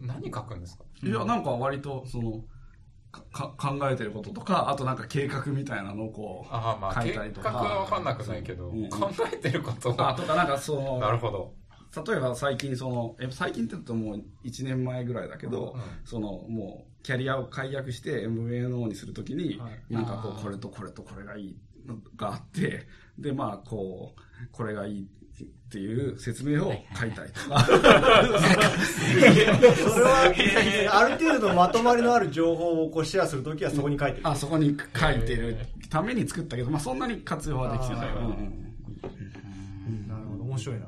[0.00, 0.84] 何書くんですか？
[1.02, 2.42] いや、なんか割と、その、
[3.32, 8.88] かか考えてることとか、あとなんか計画みたいなのをこう、ああ、まあ、計書いたりと画かはわかんなくないけど、うん。
[8.90, 11.54] 考えてることあ、は、とかなんかその、なるほど。
[12.04, 19.94] 例えば最近その、え最近って言うともう1年前ぐらいだけど、うんそのもうキャリアを解約して MVNO にするときに、はい。
[19.94, 22.86] なんかこうこれとこれとこれがいいのがあって、
[23.18, 25.08] でまあこう、これがいい
[25.66, 27.78] っていう説明を書いたりとか、それ
[30.04, 30.32] は、
[30.92, 34.28] ある程度のまとまりのある情報をこうシェアするときはそこに書いてる。
[34.28, 35.58] あそこに書いてる
[35.90, 38.06] ために作ったけど、まあそんなに活用はできてない。
[38.06, 38.14] なる
[40.30, 40.86] ほど、面白いな。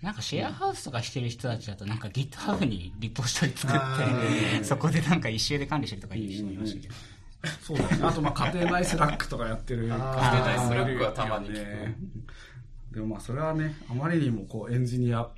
[0.00, 6.94] なんかシェアハウスとかしてる人たちだとなんか GitHub にリポジトリ作あって、ーそこでなんか issue で管理してるとかいう人もいましたけど。
[7.62, 7.98] そうだね。
[8.02, 9.84] あと、まあ、家庭内 Slack とかやってる。
[9.84, 11.96] 家庭内 Slack はたまに聞くね。
[12.92, 15.28] でもまあ、それはね、あまりにもこう、エンジニア、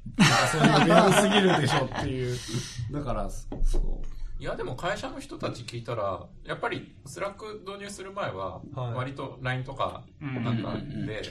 [0.53, 2.37] そういう便利すぎるでしょっていう。
[2.93, 3.45] だから、そ
[3.79, 4.43] う。
[4.43, 8.95] いや、でも会社の人たち聞いたら、やっぱり Slack 導入する前は、はい。
[8.95, 10.75] 割と LINE とかなんか
[11.07, 11.23] で、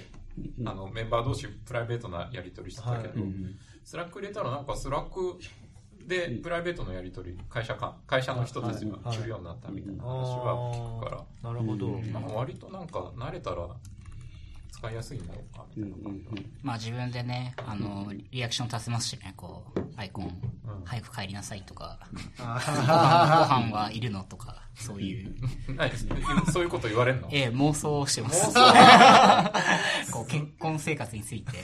[0.66, 3.26] あの、メンバー同士プライベートなやり取りしてたけど、
[3.84, 5.40] Slack 入れたらなんか Slack
[6.06, 11.88] でプライベートのやり取り、会社間、会社の人たちがするようになったみたいな話は聞くから、なるほど。
[11.88, 13.68] なんか割となんか慣れたら
[14.80, 15.98] 使いやすいんだろうか、みたいな。
[16.10, 16.50] 感じは。
[16.64, 20.38] まあ自分でね、あの、リアクション足せますしね、こう、アイコン、
[20.86, 22.00] 早く帰りなさいとか、
[22.38, 25.36] ご飯ご飯はいるのとか、そういう、
[25.76, 25.92] 何
[26.52, 27.28] そういうこと言われんの？
[27.32, 28.54] ええ、妄想をしてます。
[30.14, 31.58] こう、結婚生活について。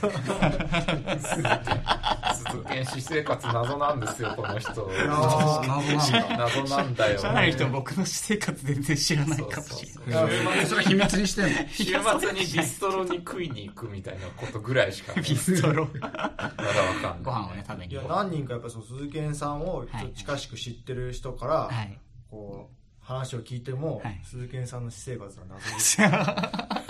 [2.36, 4.70] 鈴研私生活謎なんですよ、この人。
[4.70, 6.38] 謎なんだ。
[6.38, 7.18] 謎なんだよ。
[7.18, 10.28] 社内の人も僕の私生活全然知らないかもしれない。
[10.62, 11.50] えそれ秘密にしてんの？
[11.68, 15.88] 週末にビストロに食いに行くみたいなことぐらいしか、ビストロ。
[16.00, 17.14] まだわかんない。
[17.22, 18.02] ご飯をね、食べにいや、。
[18.08, 21.98] 何人かやっぱそう、鈴賢さんをちょっと近しく知ってる人から、はい。
[22.30, 25.98] こう、話を聞いても、はい鈴賢さんの私生活は謎です。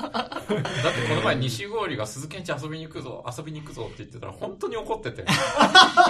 [0.49, 5.23] だってこの前西郡が鈴研地遊びに行くぞ、遊びに行くぞって言ってたら本当に怒ってて。
[5.23, 5.25] い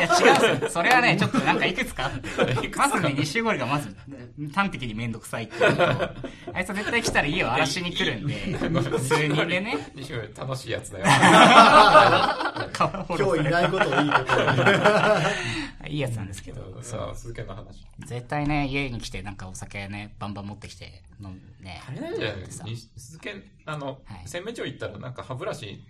[0.00, 0.70] や、違うんですよ。
[0.70, 2.06] それはね、ちょっとなんかいくつか？
[2.06, 2.68] あって。
[2.76, 3.94] まずね、西郷がまず、
[4.54, 5.76] 端的にめんどくさいっていう
[6.52, 8.34] あいつは絶対来たら家を荒らしに来るんで、
[8.98, 11.04] 数人でね、西郡楽しいやつだよ。
[12.76, 14.46] 今日いないことをいいことに。
[15.88, 17.86] いいやつなんですけど、さあ、鈴研の話。
[18.00, 25.82] 絶対ね、家に来てなんかお酒ね、バンバン持ってきて飲んでね、あれなんじゃない西鈴研、あのはい、洗面所行ったらなんか歯ブラシ、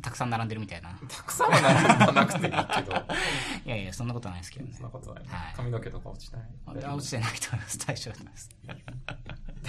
[0.00, 0.98] たくさん並んでるみたいな。
[1.08, 2.92] たくさんはななくていいけど、
[3.66, 4.84] いやいや、そんなことないですけどねそん。
[4.84, 5.54] なことないはい。
[5.56, 6.42] 髪の毛とか落ちない。
[6.66, 7.78] あ落ちてないと思います。
[7.86, 8.50] 大丈夫です。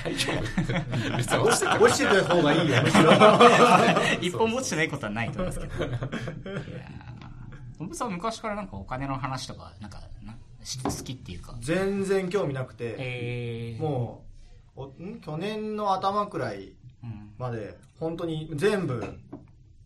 [0.04, 2.78] 大丈夫落ちてても落ちてた方がいいよ。
[4.22, 5.86] 一本も落ちてないことはないと思いますけど。
[5.86, 10.02] いやー僕さん昔からなんかお金の話とか、なんか、
[10.64, 11.56] 好きっていうか。
[11.60, 14.26] 全然興味なくて、えー、も
[14.76, 15.20] う、おん？
[15.22, 17.32] 去年の頭くらいうん。
[17.38, 19.04] まで、本当に全部、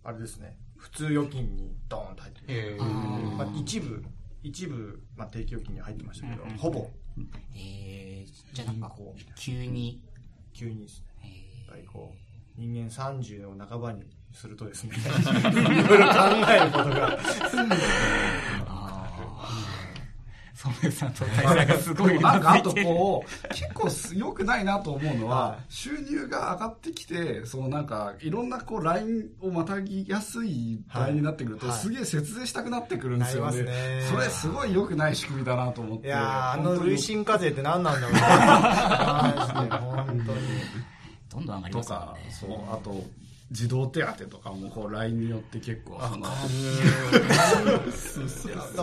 [0.04, 2.60] あれですね、普通預金にドーンと入ってる。
[2.76, 2.82] へー。
[2.82, 2.86] あ
[3.38, 4.04] まあ、一部、
[4.44, 6.50] 一部、まあ、定期預金に入ってましたけど、うん。
[6.52, 6.90] うんほぼ、
[7.56, 10.02] えー、じゃあなんかこう、急に、
[10.54, 12.18] 急にですね、えやっぱりこう、
[12.58, 14.04] 人間30の半ばに
[14.34, 17.20] するとですね、 いろいろ考えることが、ー、
[18.68, 33.64] あー、ソメさんとがすごいなんかあとこう、結構す良くないなと思うのはは、収入が上がってきて、そのなんか、いろんなこう、ラインをまたぎやすいラインになってくると、はいすげえ節税したくなってくるんですよね。
[33.64, 36.08] ねそれすごい良くない仕組みだなと思って。
[36.08, 40.40] いやー、あの累進課税って何なんだろうな、マジで本当に。
[41.30, 43.04] どんどん上がりとますもんかね。、そう、あと、
[43.52, 46.30] 児童手当とかもこう LINE によって結構その だ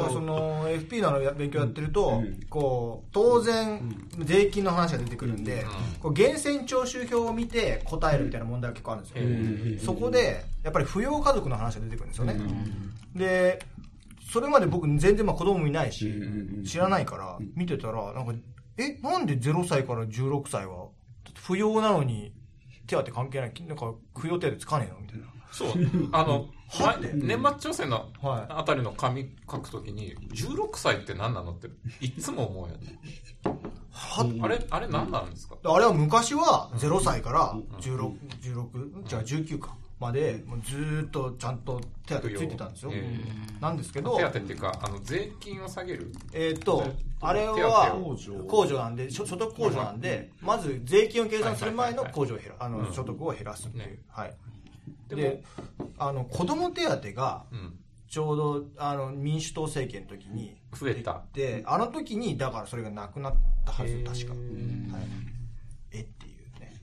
[0.01, 2.40] からその FP の勉強やってると、うん。
[2.48, 3.81] こう当然
[4.18, 5.64] 税金の話が出てくるんで、
[6.01, 12.40] こう源泉徴収票を見て答えるみたいな問題が結構あるんですよ、そこでやっぱり扶養家族の話が出てくるんですよね、
[13.16, 13.64] で
[14.31, 16.12] それまで僕全然まあ子供もいないし、
[16.64, 18.35] 知らないから見てたらなんか
[18.77, 20.88] えなんで0歳から16歳は
[21.35, 22.33] 扶養なのに
[22.98, 23.52] 手当関係ない。
[23.66, 25.00] なんか扶養手当つかねえの？
[25.00, 25.26] みたいな。
[25.50, 25.68] そう。
[26.12, 26.98] あの、は？
[27.00, 28.46] 前年末調整のはい。
[28.48, 31.52] あたりの紙書くときに、16歳って何なの？
[31.52, 31.68] って、
[32.00, 32.98] いつも思うよね。
[33.90, 34.26] は？
[34.42, 35.57] あれ、あれ何なんですか？
[35.64, 42.91] あれは昔は0歳から16、16じゃあ19か、まで、もうずーっとちゃんと手当ついてたんですよ。
[42.93, 43.25] え
[43.61, 53.99] なんですけどー手、当っていうか、あの、税金を下げるえーっと、あれ手は控除なんで、所所得控除なんで、まず税金を計算する前の控除を減ら、あの、所得を減らすっていうね。
[54.09, 54.37] はい。
[55.09, 55.45] でで、
[55.99, 57.79] あの、子供手当が、うん。
[58.09, 61.25] ちょうど、あの、民主党政権の時に、増えた。
[61.33, 63.35] で、あの時に、だからそれがなくなっ
[63.65, 64.33] たはず、確か。
[64.35, 65.07] はい。
[65.93, 66.83] えっていうね。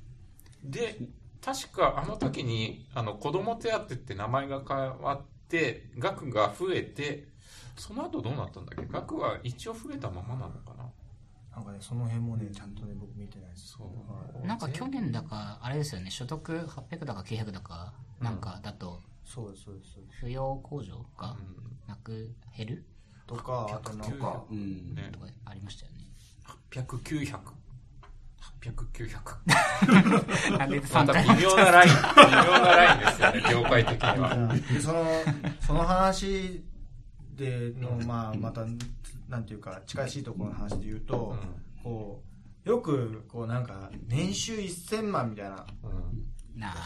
[0.63, 0.97] で、
[1.43, 7.27] 確かあの時に、あの、子供手当って名前が変わって、額が増えて、
[7.77, 8.91] その後どうなったんだっけ？
[8.91, 10.83] 額は一応増えたままなのかな？
[11.55, 13.69] なんかね、その辺もね、ちゃんとね、僕見てないです。
[13.77, 13.89] そ
[14.43, 14.45] う。
[14.45, 19.93] なんか去年だか、あれですよね、所得800だか900だか、なんかだと、そうです、そうです。
[19.93, 22.85] そうです扶養控除がうんなく減る？
[23.25, 25.99] とか、あとなんか、うんねとかありましたよね。
[26.71, 27.39] 800、900。
[28.61, 30.57] 800、900。
[30.57, 34.53] なんでま3回た微妙なライン、微妙なラインですよね、業界的には。
[34.73, 35.05] で、その、
[35.61, 36.63] その話
[37.35, 38.65] での、まあ、また、
[39.27, 41.35] なんていうか、近しいところの話で言うと、
[41.83, 42.23] こ
[42.65, 45.65] う、よく、こうなんか、年収1000万みたいな。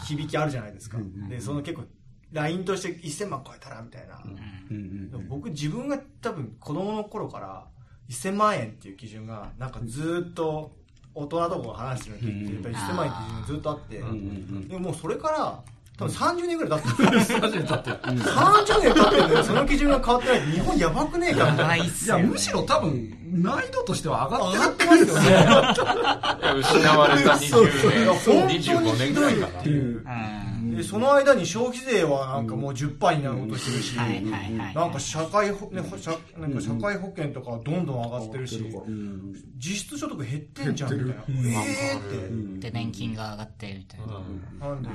[0.06, 0.98] 響きあるじゃないですか。
[1.28, 1.84] で、その結構、
[2.32, 4.22] LINE として1000万超えたらみたいな。
[4.70, 7.66] うん僕自分が多分子供の頃から
[8.10, 10.76] 1000万円っていう基準がなんかずーっと
[11.14, 15.60] 大人とかが話してるの聞いて、うん1000万円っていう基準がずっとあって、うんうんでももうそれから
[15.96, 17.38] 多分30年ぐらい経ってるんですよ。
[17.40, 19.42] 初めてだってうん30年経って。
[19.44, 22.22] その基準が変わってないって日本やばくねえかみたいいっいすよね。
[22.24, 26.60] やむしろ多分難易度としては上がってる上がってますよね。
[26.60, 29.68] 失われたそうそういや20本年、当に25年ぐらいかなって。
[29.68, 30.53] いううん。
[30.74, 34.74] で、その間に消費税はなんかもう10%になろうとしてるし、はいはいはい。
[34.74, 39.34] なんか社会保、ね、ほ社なんか社会保険とかはどんどん上がってるし、うん。
[39.56, 41.14] 実質所得減ってんじゃんみたいな。
[41.14, 41.50] 減ってる。
[41.50, 42.70] えーって。
[42.70, 44.06] で、年金が上がってみたいな。
[44.16, 44.58] うん。
[44.58, 44.88] なんで、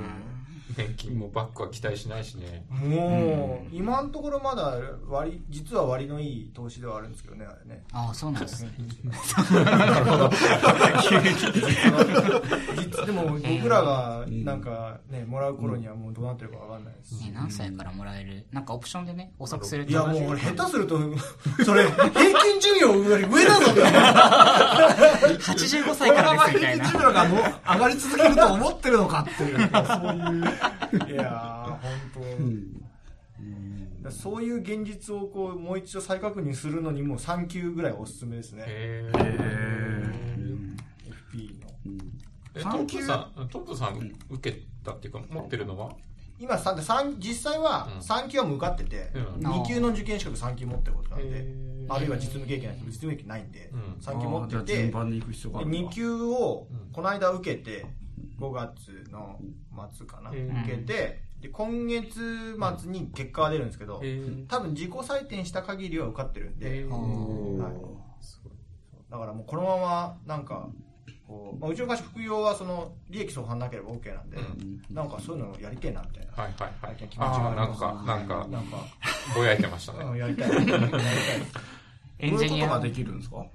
[0.78, 2.64] 年金もバックは期待しないしね。
[2.70, 4.78] もう、今のところまだ
[5.08, 7.84] 割、実は割のいい投資ではあるんですけどね、あれね。
[7.92, 8.72] ああ、そうなんですね。
[12.78, 17.26] 実でも僕らがなんか ね、もらう頃にはもうどうなってるかわかんないですし。
[17.26, 18.46] ね何歳からもらえる？
[18.52, 19.92] なんかオプションでね、遅くすると。
[19.92, 21.00] いやもう俺下手すると、
[21.66, 22.80] それ平均寿命
[23.10, 24.00] より上だぞみたいな。
[25.40, 26.86] 85歳からですみたいな。
[26.92, 27.40] 寿命がもう
[27.74, 30.59] 上がり続けると思ってるのかっていう、そういう。
[31.08, 31.80] いやー、本
[32.14, 32.38] 当、だか
[34.04, 38.66] らそういう現実をこうもう一度再確認するのにも3級ぐらいおすすめですね。
[38.68, 39.20] へへ
[41.32, 41.68] FP の。
[42.56, 45.92] え、トンプさん、トンプさん受けたっていうか、持ってるのは？
[46.42, 46.58] 今
[47.20, 48.00] 実際はうん。
[48.00, 49.46] 3級はもう受かってて、うん。
[49.46, 51.46] 2級の受験資格3級持ってることなんで
[51.90, 53.82] あるいは実務経験ない人実務経験ないんで、うん。
[54.02, 57.86] 3級持ってて順、番に行く必要があるんだ2級をうんこの間受けて、
[58.40, 59.40] 5月の
[59.94, 66.90] 末かな、受けて、で、今月末に結果が出るんですけど、へ多分自己採点した限りは受かってるんで、えー。
[66.90, 67.74] はい。
[69.10, 70.70] だからもうこのままなんか
[71.28, 76.96] こう、まあ、うちの会社副業はその利益相反なければ OK なんで、うなんかそういうのをやりてえなみたいな、はいはいはい。
[76.96, 78.78] 気持ちがああなんありますかなんかなんか、
[79.36, 80.52] ぼやいてましたうんねやりたい。
[80.52, 81.02] やりたい。
[82.20, 82.50] エンジニア。
[82.50, 83.46] どういうことができるんですか？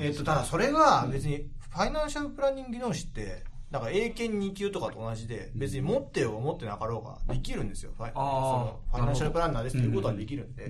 [0.00, 7.92] えっとただそれが別にファイナンシャルプランニング技能士ってなんか英検2級とかと同じで別に持ってようが持ってなかろうができるんですよ。
[7.96, 10.68] ファイそのファイナンシャルプランナーですっていうことはできるんで、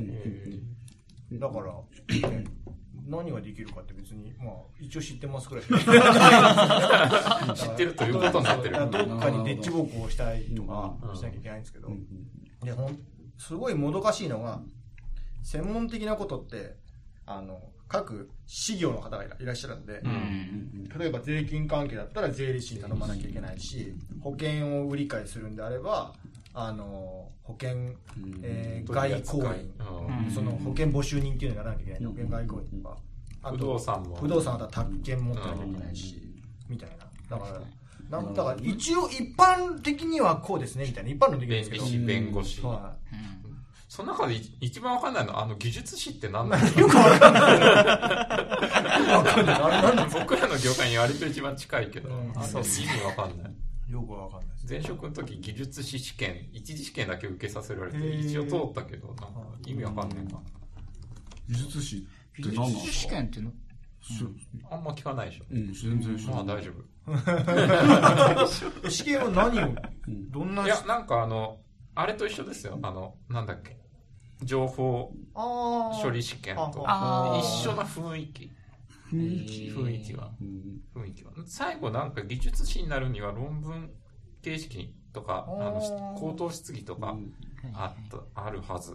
[1.33, 1.75] だから、
[2.31, 2.45] ね
[3.05, 5.65] 何ができるかって別に、まあ、一応知ってますくらい。
[7.57, 8.77] 知ってるということになってる。
[8.79, 11.17] どっかにデッチ奉公をしたいとかうん。
[11.17, 11.89] しなきゃいけないんですけど、
[12.63, 12.99] でほん
[13.37, 14.63] すごいもどかしいのが、
[15.43, 16.77] 専門的なことって、
[17.27, 20.89] あの、各事業の方がいらっしゃるんで、うん。
[20.99, 26.15] 例えば税金関係だったら税理士に頼まなきゃいけないし、保険を売り買いするんであれば、
[26.55, 27.95] あの、保険、
[28.43, 29.75] えー外交員、
[30.25, 30.31] うん。
[30.31, 32.97] その保険募集人っていうのをやらなきゃいけない、保険外交員とか、
[33.43, 34.17] あ不と動産も。
[34.17, 36.23] 不動産だったら宅建持ってなきゃいけないし、
[36.71, 36.91] みたい
[37.29, 37.37] な。
[37.37, 37.61] だから、
[38.21, 41.11] なんだから一応一般的にはこうですねみたいな。
[41.11, 41.85] 一般論できるんですけど。
[41.85, 42.63] 弁理士、弁護士。
[42.63, 42.97] は
[43.95, 47.59] その中でい一番わかんないのは、あの、技術士って何なんですかい、 よくわかんないわ
[49.23, 53.93] かんないあれなんだ僕らの業界に割と一番近いけど、うんあの意味わかんない。
[53.93, 59.27] よくわかんない前職の時技術士試験、一次試験だけ受けさせられて、一応通ったけど、なんか
[59.67, 60.41] 意味わかんないな。
[61.51, 62.01] 技術士っ
[62.35, 63.53] て技術士何なんですか試験っていうの
[64.71, 65.45] あんま聞かないでしょ。
[65.51, 66.45] うん、全然知らない。
[66.47, 66.73] まあ大丈
[68.81, 68.89] 夫。
[68.89, 69.75] 試験は何を
[70.31, 71.61] どんないや、なんかあの、
[71.95, 72.79] あれと一緒ですよ。
[72.83, 73.82] あの、なんだっけ。
[74.45, 76.85] 情報処理試験と
[77.41, 78.51] 一緒な雰囲気。
[79.13, 79.71] 雰囲気。
[79.71, 80.31] 雰囲気は。
[80.41, 81.33] うん雰囲気は。
[81.47, 83.91] 最後なんか技術士になるには論文
[84.43, 87.17] 形式とか、あの口頭質疑とか
[87.75, 88.93] あった、あるはず。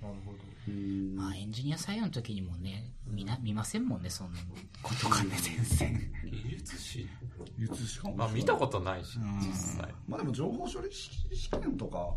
[0.00, 4.38] なるほどうんまあエンジニア採用の時にもね、見な、見ませんもんね、そんな
[4.82, 6.12] ことかね、全然。
[6.24, 7.08] 技術士
[7.58, 9.94] 技術士まあ見たことないし、うん実際。
[10.06, 12.16] まあでも情報処理試験とか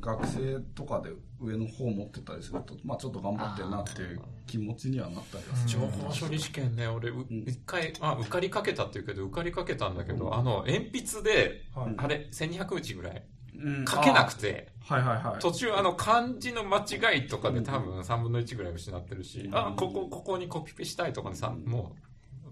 [0.00, 5.80] 学生とかで上の方持ってたりするとまあちょっと頑張ってるなっていう気持ちにはなったりはする。
[5.80, 11.94] 情報処理試験ね、俺、う一回、まあ、受かりかけたっていうけど、受かりかけたんだけど、あの、鉛筆で、はい。
[11.96, 13.22] あれ、1200打ちぐらい、
[13.56, 13.84] うん。
[13.84, 15.40] 書けなくて、はいはいはい。
[15.40, 22.07] 途中、あの、漢字の間違いとかで多分3分の1ぐらい失ってるし、あ、ここ、ここにコピペしたいとかでさ、もう、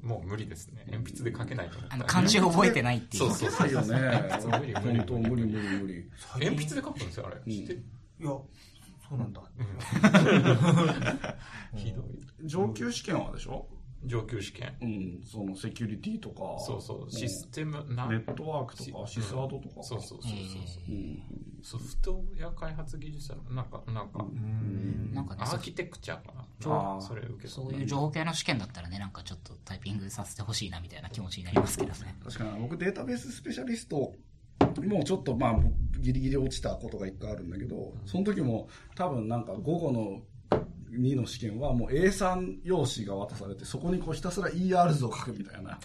[0.06, 0.84] もう無理ですね。
[0.90, 3.30] 鉛筆で書けないと思あの、漢字覚えてないっていう。
[3.32, 4.40] そうそう書けないよね。
[4.58, 6.10] 無理無理本当無理無理無理。
[6.40, 7.52] 鉛筆で書くんですよ、あれ。
[7.52, 8.28] いや
[9.08, 9.40] そうなんだ。
[11.76, 12.48] ひどい。
[12.48, 13.66] 上級試験はでしょ？
[14.06, 14.76] 上級試験。
[14.80, 15.20] うん。
[15.24, 18.06] そのセキュリティとかそうそう、システム、な。
[18.06, 19.82] ネットワークとかシスワードとか。
[19.82, 20.92] そうそうそうそうそう。
[20.92, 21.22] うん。
[21.62, 24.24] ソフトウェア開発技術者の、なんか、なんか、
[25.12, 27.00] なんかね、アそーキテクチャーかな。
[27.00, 27.54] それ受けた。
[27.54, 32.16] そういう情報系の試験だったらね、なんかちょっとタイピングさせてほしいなみたいな気持ちになりますけどね。
[32.24, 32.60] 確かに。
[32.60, 34.14] 僕データベーススペシャリスト
[34.84, 35.60] もうちょっとまあ
[35.98, 40.22] ギリギリ落ちたことが一回あるんだけどその時も多分なんか午後の
[40.92, 45.78] 2の試験はもう A3 用紙が渡されてそこにこうひたすら ER 図を書くみたいな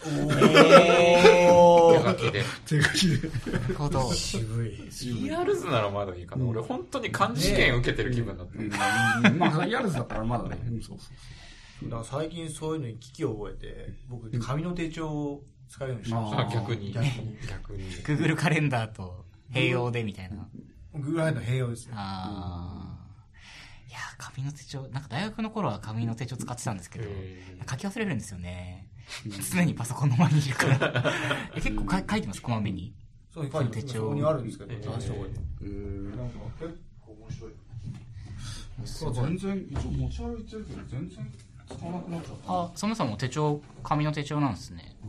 [1.52, 2.42] お手書きで。
[2.66, 4.12] 手書きでなるほど。
[4.12, 6.44] 渋い ER 図ならまだいいかな。
[6.44, 8.58] 俺本当に漢字試験受けてる気分だった。
[8.58, 11.08] うんまあ ER 図だったらまだねうんそうそ
[11.86, 16.92] うだから最近そういうのに危機を覚えて僕紙の手帳を使うようにしましああ逆に。
[16.92, 17.84] 逆に逆に。
[18.04, 20.36] Google カレンダーと併用でみたいな。
[20.92, 22.91] た Google ハイの併用ですねあー。
[23.92, 28.88] いやー、紙の手帳、なんか大学の頃は紙の手帳使ってたんですけど、へ書き忘れるんですよね。
[29.52, 31.12] 常にパソコンの前にいるから。
[31.54, 32.94] え結構か書いてます、こまめに。
[33.34, 33.80] そう書いてます。
[33.82, 33.92] 手帳。
[33.98, 36.16] そこにあるんですけどえー。
[36.16, 37.50] なんか結構面白い。
[39.14, 41.30] 全然一応持ち歩いてるけど全然
[41.68, 42.62] 使わなくなっちゃった。
[42.62, 44.96] あ、そもそも手帳、紙の手帳なんですね。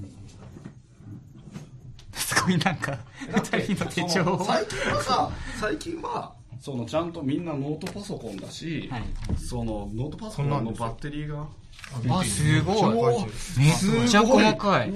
[2.13, 3.39] すごいなんか、二
[3.74, 9.04] 人の手帳最近はさ最近はそのちゃんとみんなノートパソコンだし、はい。
[9.38, 11.45] そのノートパソコンのバッテリーが。
[12.10, 13.26] あ、すごい。
[13.58, 13.69] め
[14.06, 14.93] っちゃ細かい。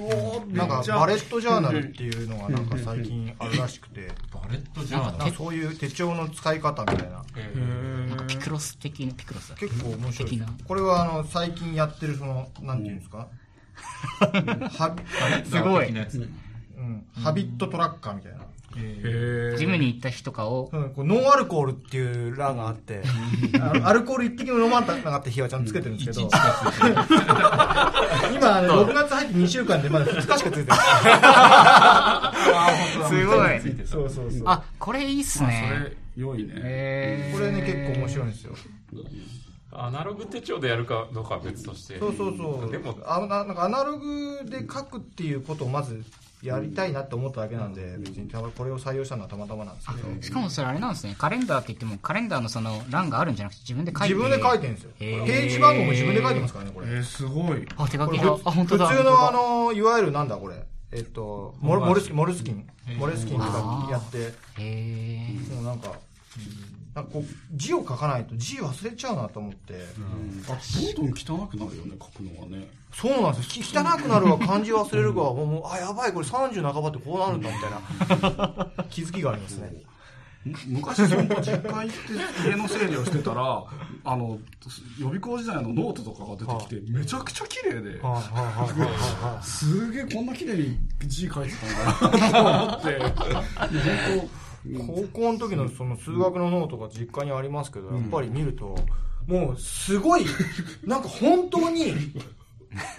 [0.48, 4.08] なんかバレットジャーナルっていうのがなんか最近あるらしくて。
[4.32, 7.22] バレットジャーナなんかそういう手帳の使い方みたいな。
[7.36, 8.08] ル。
[8.08, 9.56] なんかピクロス的な、ピクロスだ。
[9.56, 10.42] 結構面白い。
[10.66, 13.28] これはあの最近やってるそのなんていうんですか？
[14.22, 14.96] は
[15.44, 15.88] すごい。
[15.90, 15.92] う
[16.80, 18.38] んハビットトラッカーみたいな
[18.76, 23.02] ジムに行った日とかを、うんこうノンアルコールっていう欄があって、
[23.82, 26.20] アルコール一滴も飲まなかった日はちゃんとつけてるんですけど、
[28.34, 30.78] 今、あの6月入って2週間でまだ2日しかついてない。
[33.08, 33.60] すごい。
[33.86, 34.42] そうそうそう。
[34.46, 35.92] あ、これいいっすそね。
[36.16, 38.54] れ良いね、へこれね、結構面白いんですよ。
[39.70, 41.98] アナログ手帳でやるかどうかは別として。
[41.98, 42.70] そうそうそう。
[42.70, 46.02] でも、あななんかアナログで書くっていうことをまず
[46.42, 51.16] やりたいなって思っただけなんで、別にただこれを採用したのはたまたまなんですけど、しかもそれあれなんですね。
[51.18, 54.90] カレンダーって言っても、カレンダーのその欄があるんじゃなくて自分で書いて自分で書いてるんですよ。
[54.98, 55.24] ペへー。
[55.46, 56.86] ージ番号も自分で書いてますからね、これ。
[56.86, 57.66] えー、すごい。
[57.76, 58.30] あ、手書これきが。
[58.32, 58.86] あ、本当だ。
[58.86, 60.64] 普通のあ本の、いわゆるなんだこれ。
[60.90, 62.66] えっと、モルモルスキン、モルスキン、
[62.98, 63.38] モルスキン。
[63.38, 64.32] とかやって、
[65.54, 65.92] もうなんか、
[66.98, 69.74] なんかこう、字を書かないと字忘れちゃうなと思って、
[70.48, 72.68] あどんどん汚くなるよね書くのはね。
[72.92, 73.64] そうなんですよ。
[73.64, 79.82] き汚くなるわ、漢字忘れるわ、もう、あ、やばい、これ30半ばってこうなるんだ、みたいな、 気づきがありますね。
[80.44, 81.88] む昔その実家行っ
[82.42, 83.64] て家の整理をしてたら
[84.04, 84.38] あの
[84.98, 88.00] 予備校時代のノートとかが出てきてめちゃくちゃ綺麗で
[89.42, 91.54] すげえこんな綺麗に字書いて
[92.00, 92.98] たんだなと思って。
[94.47, 98.76] 本高校の時のその数学のノートが実家にありますけど、やっぱり見ると、
[99.26, 100.24] もうすごい、
[100.84, 101.94] なんか本当に、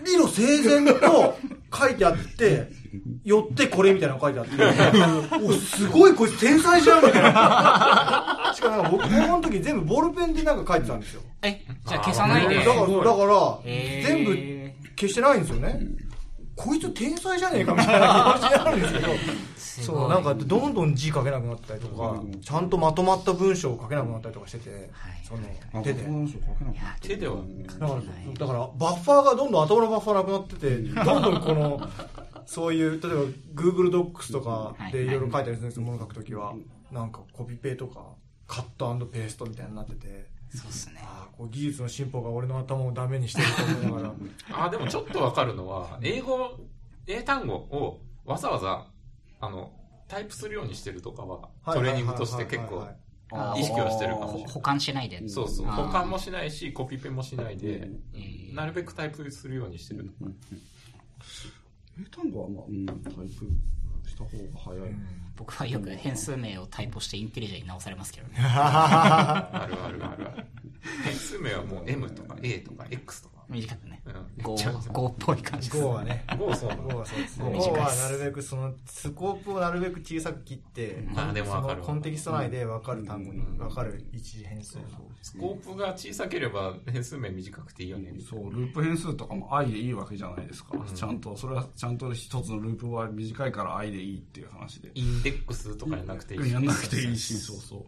[0.06, 1.38] 理路整然と
[1.76, 2.70] 書いてあって、
[3.24, 8.52] よってこれみたいなの書いてあって、おすごいこいつ天才じゃんみたいな。
[8.56, 11.22] しかもなんか僕、高校の時全部ボールペンでなんか書いてたんですよ。
[11.44, 12.56] え、じゃあ消さないで。
[12.56, 12.90] だから、だか
[13.26, 14.60] ら、えー全部
[15.00, 15.80] 消してないんですよね。
[16.60, 19.08] こいつ天才じゃねえかみたいな気持ちになるんですけど、
[19.56, 24.90] そう、なんかどんどん字書けなくなったりとか、ちゃんとまとまった文章を書けなくなったりとかしてて、はい。
[25.24, 25.42] その
[25.74, 26.06] あ手で。
[27.02, 28.02] 手ではだから、
[28.40, 31.90] だからバッファーがどんどん頭のバッファーなくなってて、どんどんこの、
[32.46, 33.22] そういう、例えば
[33.56, 36.56] Google Docs とかでいろいろ書いたりするんですよ、物書くときは。
[36.92, 38.02] なんかコピペとか、
[38.48, 41.02] カットペーストみたいになってて、そうっすね。
[41.04, 44.16] ああ、こう技術の進歩が俺の頭をダメにしてると思いなが
[44.52, 44.66] ら。
[44.66, 46.58] あ、でもちょっとわかるのは、英語、
[47.08, 48.88] 英単語をわざわざ、
[49.40, 49.72] あの、
[50.08, 52.88] タイプするようにしてるとかは、トレーニングとして結構、
[53.58, 54.48] 意識はしてるかもしれない。
[54.48, 55.28] ほ保管しないで。
[55.30, 60.12] そうそう、保管もしないし、コピペもしないで、えーなるべくタイプするようにしてる。
[62.02, 63.48] 英単語はまあ、うん、タイプ
[64.10, 64.96] した方が早い。
[65.36, 68.36] 僕はよく変数名をタイプしてインテリジェに直されますけどね。
[68.44, 70.46] あるあるあるある。
[71.04, 73.39] 変数名はもう M とか A とか X とか。
[73.50, 74.02] 短くね。
[74.06, 74.44] うん。
[74.44, 75.84] 5、5っぽい感じです。
[75.84, 76.24] 5はね。
[76.28, 77.50] 5そうな5のはそうですね。
[77.50, 84.78] 短い5はなるべくその、スコープをなるべく小さく切って、あでもわかるそのコンテキスト内で分かる単語に分かる一次変数。
[85.22, 88.14] スコープが小さければ変数名短くていいよね。
[88.28, 90.78] そう、ループ変数とかも i でいいわけじゃないですか。
[90.94, 94.92] ちゃんと、それはちゃんと一つのループは短いから i でいいっていう話で。
[94.94, 96.54] インデックスとかやんなくていいし。
[96.54, 97.84] やんなくていいし、そうそう。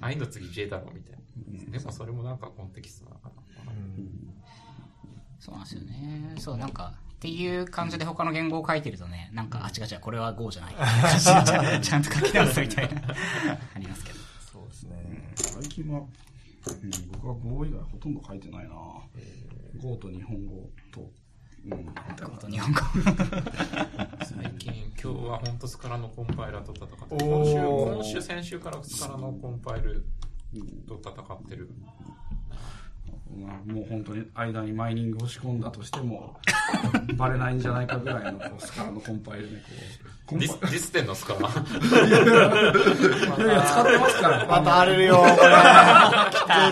[0.00, 1.78] I の次 J だろうみたいな。
[1.78, 3.38] でもそれもなんかコンテキストだから。
[5.48, 6.34] そうなんですよね。
[6.38, 10.74] そう、なんか、っていう感じで他の言語を書いてるとね、なんか、あ、違う違う、これは Go じゃない。
[11.20, 11.42] ちゃ
[11.78, 13.02] んちゃんと書き直すみたいな、
[13.74, 14.18] ありますけど。
[14.52, 15.32] そうですね。
[15.36, 16.06] 最近は、うん、
[17.12, 18.74] 僕は Go 以外ほとんど書いてないな
[19.82, 21.10] Go と日本語と、
[21.64, 21.88] うん。
[21.96, 22.80] あと日本語。
[24.24, 24.72] 最近、
[25.02, 30.04] 今日は本当スカラのコンパイラーと戦って、今週、今週、先週からスカラのコンパイル
[30.86, 31.70] と戦ってる。
[33.36, 36.38] まあ、もう本当に間にマイニングを仕込んだとしても、
[37.16, 39.56] バレないんじゃないかぐらいのこうスカラのコンパイルで
[40.26, 41.40] こう、ディスディステンのスカラ。
[41.40, 44.46] いやいや、使ってますから。
[44.46, 45.32] また荒れるよ、 これ。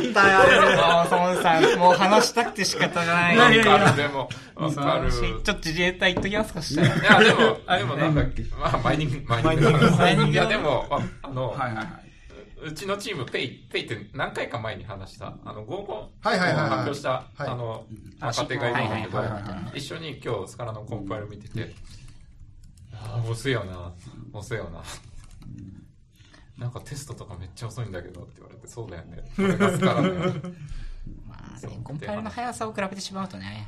[0.01, 0.85] 絶対荒れる。
[0.85, 3.39] ああ、そのさん、もう話したくて仕方がない。
[3.39, 5.11] わかる、でも、わかる。
[5.13, 7.21] ちょっと自衛隊言っときますか、したら。
[7.21, 9.91] いや、でも、 あ、でもなんだっけ、まあ、マイニング、マイニング。
[9.97, 12.06] マイニングいや、でも、ああの、はいはいはい。
[12.63, 17.85] うちのチーム、ペイ、ペイって何回か前に話した、あの、合コンはいはいはいはい発表した、はいあの、
[18.21, 21.75] あ若手がいるんだけどはいはいはいは、一緒に今日スカラのコンパイル見てて、
[22.95, 23.93] ああ、遅いよな、
[24.33, 24.83] 遅いよな。
[26.59, 29.23] なんかテストとかめっちゃ遅いんだけどって言われて、そうだよね。
[29.37, 30.15] これがスカラだよ。
[31.29, 33.67] まあ、ね、コンパイルの速さを比べてしまうとね。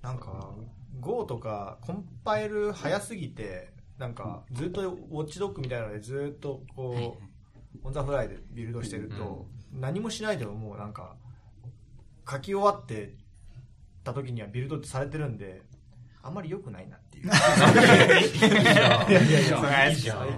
[0.00, 0.54] なんか、
[0.98, 11.16] Go とか、コンパイル早すぎて、なんか、ずっとウォッチドッグみたいなので、ずっとこう、オンザフライでビルドしてると、何もしないでももうなんか、
[12.28, 13.12] 書き終わって
[14.02, 15.60] た時にはビルドってされてるんで、
[16.22, 17.30] あんまり良くないなっていう。
[17.30, 18.34] 最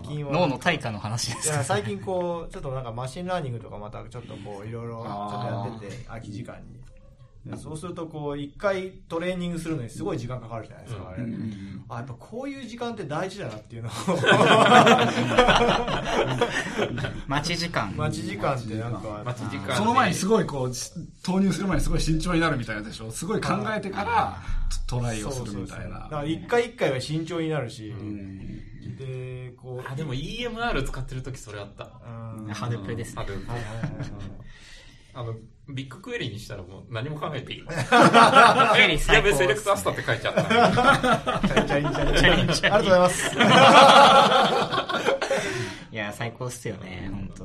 [0.03, 0.33] 近は。
[0.33, 5.09] 脳の退化の話です最近こう、ちょっとなんか machine learning とかまたちょっとこう、いろいろちょっ
[5.41, 6.81] とやってて、空き時間に。
[7.57, 11.25] そうするとこう、一回トレーニングするのにすごい時間かかるじゃないですか、あれ。
[11.89, 13.93] あ、やっぱこういう時間って大事だなっていうのを。
[17.27, 17.97] 待ち時間。
[17.97, 20.93] 待ち時間ってなんか、待ち時間その前にすごいこう、し
[21.25, 24.41] 投入する前にすごい慎重になるみたいなでしょすごい考えてから
[24.87, 25.99] トライをするみたいな。
[25.99, 28.63] だから一回一回は慎重になるし、うん
[28.97, 31.91] で、こう、あ、でも EMR 使ってる時それあった。
[32.07, 32.11] う
[32.49, 33.23] んハードプレですね。
[33.23, 33.35] ある。
[33.35, 33.93] はいはいはいはい
[35.15, 35.35] あの、
[35.69, 37.63] ビッグクエリにしたらもう何も考えていい。
[37.63, 40.43] クエリやべ、最高セレクトアスタって書いちゃった。
[40.43, 42.73] チャリチャリチャリチャリ。
[42.75, 43.37] ありがとうございます。
[45.93, 47.45] いや、最高っすよね、本当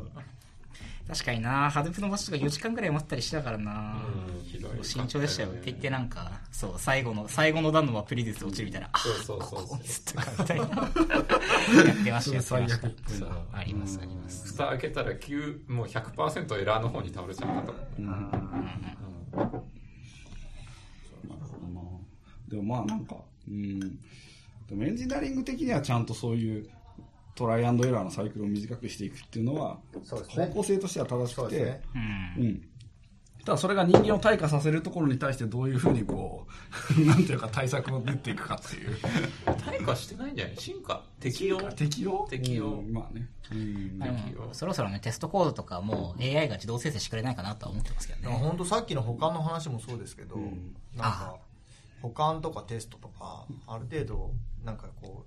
[1.08, 4.02] 確かにな、ハドプの場所とか4時間ぐらい待ったりしてたからな。
[4.30, 5.50] うんひどい慎重でしたよ。
[5.50, 8.90] って言ってなんか、そう、最後の、最後の段のはプリデス落ちるみたいな。
[8.94, 10.66] あそうそうそうそうここつってみたいな。
[10.66, 10.74] や
[12.02, 12.42] ってました、やってました。
[12.42, 12.96] 最悪
[13.54, 14.48] あります、あります。
[14.54, 17.74] 蓋開けたら9、もう100%エラーの方に倒れちゃったと。
[18.02, 19.58] なるほどな。
[22.48, 23.16] でもまあなんか、
[23.48, 23.80] うん。
[23.80, 26.70] でもエンジニアリング的にはちゃんとそういう
[27.38, 30.46] トライアンドエラーのサイクルを短くしていくっていうのは、そうですね。
[30.48, 32.00] 方向性としては正しくて、そ
[32.40, 32.46] うん。
[32.46, 32.62] うん。
[33.46, 36.46] ただそれが人間を退化させるところに対してどういうふうにこ
[36.98, 38.98] う、 なんていうか対策を打っていくかっていう。
[39.46, 40.58] 退化してないんじゃない？
[40.58, 41.02] 進化？
[41.22, 41.72] 適応？
[41.72, 43.30] 適用適用うんまあね。
[43.52, 44.00] うん。
[44.52, 48.36] そろそろね、テストコードとかもう AI が自動生成してくれないかなとは思ってますけどね。
[48.36, 50.52] 本当さっきの他の話もそうですけど、なん
[50.98, 51.36] か、
[52.02, 54.32] 保管とかテストとか、ある程度、
[54.66, 55.27] なんかこう、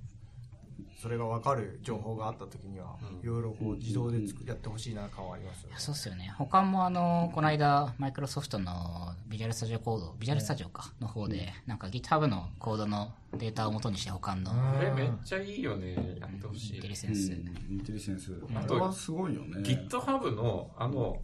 [1.01, 5.77] それが分かる情報があった時には、いろいろこう自動でやってほしいな感はありますよね。
[5.79, 6.35] そうっすよね。
[6.37, 15.95] 他もあの、この間、マイクロソフトのビジュアルスタジオコード、ビジュアルスタジオか、の方で、なんか GitHub のコードのデータを元にして保管のあれめっちゃいいよね。
[16.21, 16.77] やってほしい。
[16.77, 17.33] インテリセンス。
[17.33, 17.35] イ
[17.77, 18.35] ンテリセンス。
[18.55, 19.63] あれはすごいよね。
[19.63, 21.23] GitHub の、あの、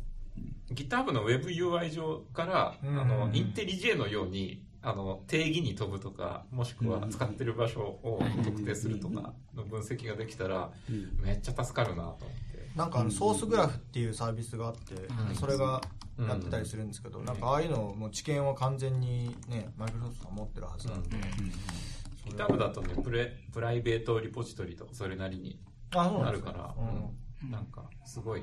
[0.70, 11.18] GitHub の WebUI 上から、うんあの、インテリジェのように、あの、定義に飛ぶとか、もしくは使ってる場所を特定するとかの分析ができたら、うん。
[11.24, 12.26] めっちゃ助かるなと思って。
[12.76, 15.80] なんかあのソースグラフっていうサービスがあって、うんそれが
[16.18, 21.16] やってたりするんですけど、なんかああいうのもう知見は完全にね、マイクロソフトが持ってるはずなんで、
[22.26, 25.58] GitHub だとねプレ、プライベートリポジトリとかそれなりに
[25.94, 27.50] あ、そうなるから、うん。
[27.50, 28.42] なんか、すごい、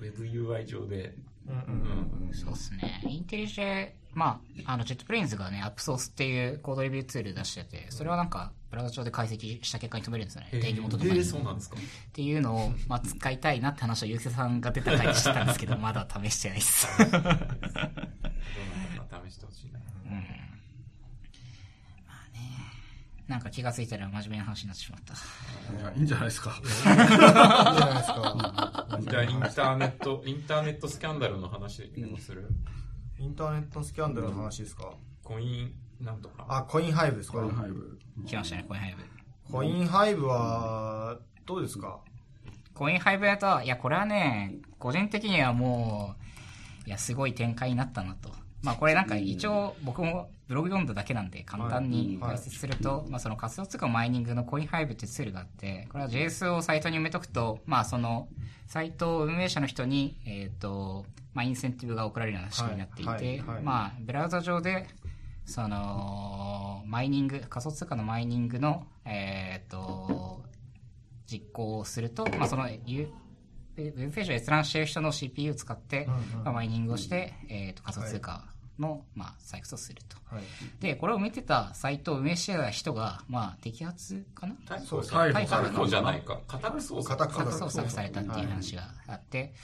[0.00, 1.14] WebUI 上で、
[1.46, 2.34] うんうんうん。
[2.34, 3.02] そうですね。
[3.08, 10.48] インテリジェ、まあ、あの、JetBrains がね、アップソースっていうコードレビューツール出してて、それはなんか、ブラウザ上で解析した結果に止めるんですよね。
[10.52, 11.18] 定義元とかに。
[11.18, 11.80] えーそうなんですかっ
[12.12, 16.86] ていうのを、まあ、使いたいなって話をゆうせさんが出た回で知ったんですけど、 まだ試してないです。
[16.98, 19.80] どうなのかな試してほしいな。
[23.28, 25.12] なんか気がついたら真面目な話になってしまった。
[25.78, 26.58] いやいいんじゃないですか。
[26.62, 28.86] いいじゃないですか。
[29.10, 32.48] じゃあ、インターネット、インターネットスキャンダルの話でもする、
[33.18, 34.92] インターネットスキャンダルの話ですか？
[35.24, 36.44] コイン、なんとか。
[36.48, 37.38] あ、コインハイブですか？
[37.38, 37.98] コインハイブ。
[38.26, 39.52] 来ましたね、コインハイブ。
[39.52, 42.00] コインハイブは、どうですか？
[42.74, 46.14] コインハイブだと、いや、これはね、個人的にはも
[46.84, 48.30] う、いや、すごい展開になったなと。
[48.62, 58.28] まあこれなんか一応僕もブログ読んだだけなんで簡単に解説すると、まあその仮想通貨マイニングのコインハイブっていうツールがあって、これは JS をサイトに埋めとくと、まあその、
[58.66, 63.22] サイト運営者の人に、えっ、と、まあインセンティブが送られるような仕組みになっていて、はい。
[63.22, 63.40] はい。
[63.56, 63.62] はい。
[63.62, 64.86] まあブラウザ上で、
[65.44, 70.44] その、マイニング、仮想通貨のマイニングの、えっ、と、
[71.26, 73.10] 実行をすると、まあ、その、ゆ
[73.76, 76.06] ウェブページを閲覧している人の CPU を使って、
[76.44, 78.46] まあ、マイニングをして、えー、と仮想通貨
[78.78, 80.16] の、まあ、採掘をすると。
[80.34, 80.44] はい。
[80.80, 84.54] で、これを見てたサイトを運営してた人が、まあ、摘発かな？
[84.66, 86.40] 逮捕そうです逮じゃないか。
[86.46, 87.08] 家宅捜索。
[87.08, 89.54] 家宅捜索されたっていう話があって、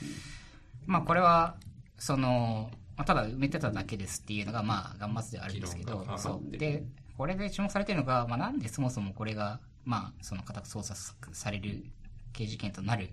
[0.86, 1.56] まあ、これは、
[1.98, 6.56] その、まあ、ただ埋めてただけですっていうのが、まあ、頑末ではあるんですけどそう。
[6.56, 6.84] で、
[7.16, 11.84] これで注目されてるのが、まあ、なんでそもそもこれが、まあ、その家宅捜索される
[12.32, 13.10] 刑事件となる、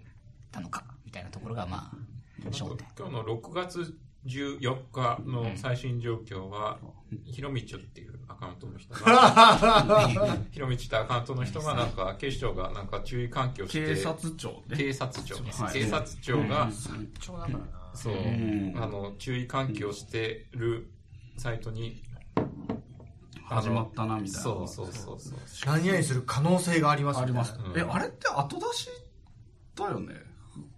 [0.52, 2.88] たのか、みたいなところが、まあ、焦点。
[2.98, 3.96] 今日の6月
[4.26, 6.78] 14日の最新状況は、
[7.26, 14.78] ひろみちゅっていうアカウントの人が、 ひろみちゅってアカウントの人がなんか、警視庁がなんか注意喚起をして、警察庁ね。
[14.78, 16.70] 警察庁、はい警察庁が。
[17.94, 20.92] そう、んあの、注意喚起をしてる
[21.38, 22.04] サイトに、
[23.46, 24.40] 始まったな、みたいな。
[24.40, 25.40] そうそうそうそう。
[25.66, 27.56] 何々する可能性がありますあります。
[27.58, 28.90] うんえ、あれって後出し
[29.76, 30.14] だよね？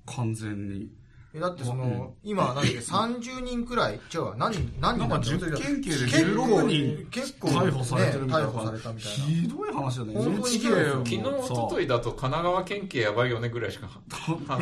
[0.06, 0.90] 完全に。
[1.34, 9.26] えだってその、今、なんだっけ、30人くらい、違うわ、何人、何人なんかだっけ10件刑で結構16人結構、逮捕されてるみたいなね逮捕されたみたいな。
[9.26, 10.14] ひどい話だね。
[10.14, 14.00] 本当に昨日、一昨日だと神奈川県警やばいよねぐらいしかさ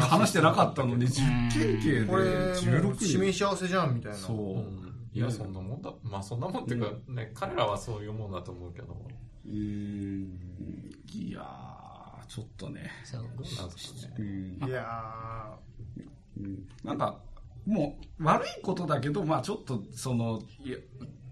[0.07, 3.05] 話してなかったのに、10件刑でこれ、もう16人。
[3.05, 4.17] 示し合わせじゃん、みたいな。
[4.17, 4.37] そう。
[4.37, 5.91] うんいや、そんなもんだ。
[6.03, 8.95] まあ、そんなもんっていうか、ね、彼らはそういうもんだと思うけど、
[9.45, 10.39] うーん。
[11.11, 12.91] いやー、ちょっとね。
[13.03, 13.23] そう。
[13.23, 13.63] なんですか
[14.19, 14.25] うね。
[14.25, 14.67] ん。
[14.67, 15.68] いやうん
[16.83, 17.19] なんか、
[17.65, 20.41] もう、悪いことだけど、まあちょっと、その、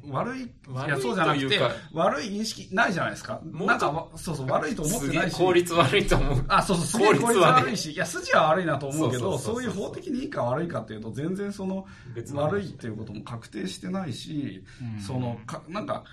[0.09, 1.59] 悪い、いや、悪いそうじゃなくて
[1.91, 3.41] 悪い認識ないじゃないですか？
[3.43, 5.33] なんかわ、そうそう、悪いと思ってないし。
[5.35, 6.45] え効率悪いと思う。
[6.47, 11.85] あ、そうそう、すげえ効率悪いし、いや、筋は悪いなと思うけど、そういう法的にいいか悪いかっていうと、全然その、
[12.33, 14.63] 悪いっていうことも確定してないし、
[14.95, 16.05] うんその、か、なんか、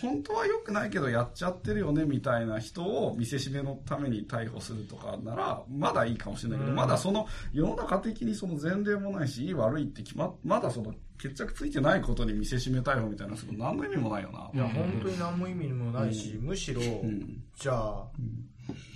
[0.00, 6.76] 本当は良くないけどやっちゃってるよねみたいな人を見せしめのために逮捕するとかならまだいいかもしれないけど、うん。
[6.76, 14.50] まだその世の中的にその前例もないしいい悪いって決まっまだその決着ついてないことに見せしめ逮捕みたいなその何の意味もないよな。
[14.52, 17.42] ーいや、本当に何も意味もないし、むしろ、うん。
[17.58, 18.06] じゃあ、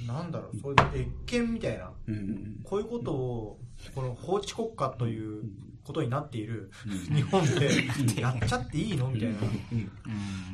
[0.06, 2.60] なんだろう、そういう越権みたいな、うん。
[2.62, 3.58] こういうことを、
[3.94, 5.44] この法治国家という
[5.90, 6.70] ことになっている
[7.12, 9.08] 日本で、やっちゃっていいの？
[9.08, 9.38] みたいな。
[9.40, 9.90] うん、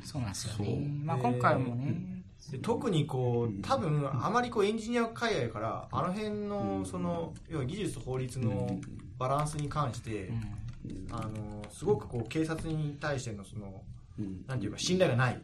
[0.02, 0.30] そうなん。
[0.30, 0.88] ですよね。
[1.04, 8.80] まあ今回もね、で特にこう、多分、あまりこうエンジニア海外から、あの辺の、その、要は技術と法律の
[9.18, 11.06] バランスに関してう、ん。
[11.10, 13.82] あの、すごくこう、警察に対してのその、
[14.18, 14.44] うん。
[14.46, 14.60] なん。
[14.60, 15.42] ていうか、信頼がない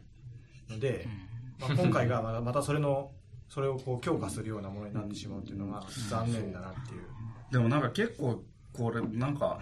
[0.69, 1.07] ので、
[1.59, 3.11] まあ、今回がまたまたそれの、
[3.49, 7.01] それをこう強化するようなものになってしまうっていうのが残念だなっていう。
[7.51, 7.81] でもなん。
[7.81, 8.43] か結構
[8.73, 9.59] これなんか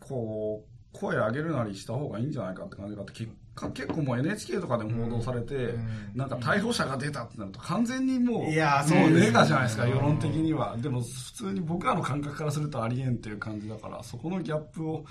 [0.00, 6.12] こ声上げるなりした方がいいんじゃないかって感じがあって、結果結構もう NHK とかでも報道されて、うん。
[6.14, 10.76] なんか逮捕者が出たってなると完全にもう、いやそううですネガじゃないですか、うん世論的には。
[10.78, 15.04] でも普通に僕らの感覚からするとありえんっていう感じだから、そこのギャップを、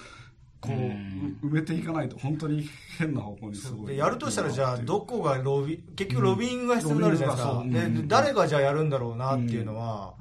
[0.60, 1.38] こう、うん。
[1.44, 2.68] 埋めていかないと本当に
[2.98, 3.88] 変な方向にすごい。
[3.88, 7.66] でやるとしたらじゃあどこがロビ結局ロビーングが必要になるじゃないですか、う。
[7.66, 8.08] んでうん。
[8.08, 10.16] 誰がじゃあやるんだろうなっていうのは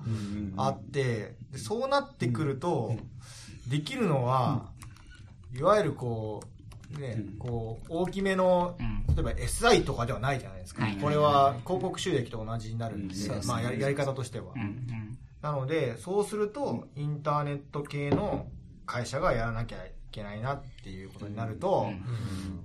[0.56, 2.96] あってでそうなってくると
[3.68, 4.70] できるのは、
[5.54, 6.56] いわゆるこう
[7.00, 7.38] ね、うん。
[7.38, 8.96] こう大きめのうん。
[9.14, 10.96] 例えば SI とかではないじゃないですか、はい。
[10.96, 14.52] これは広告収益と同じになるんで、うんまあ、やりやり方としては、
[15.40, 18.46] なのでそうするとインターネット系の
[18.84, 21.88] 会社がやらなきゃいけないなっていうことになると、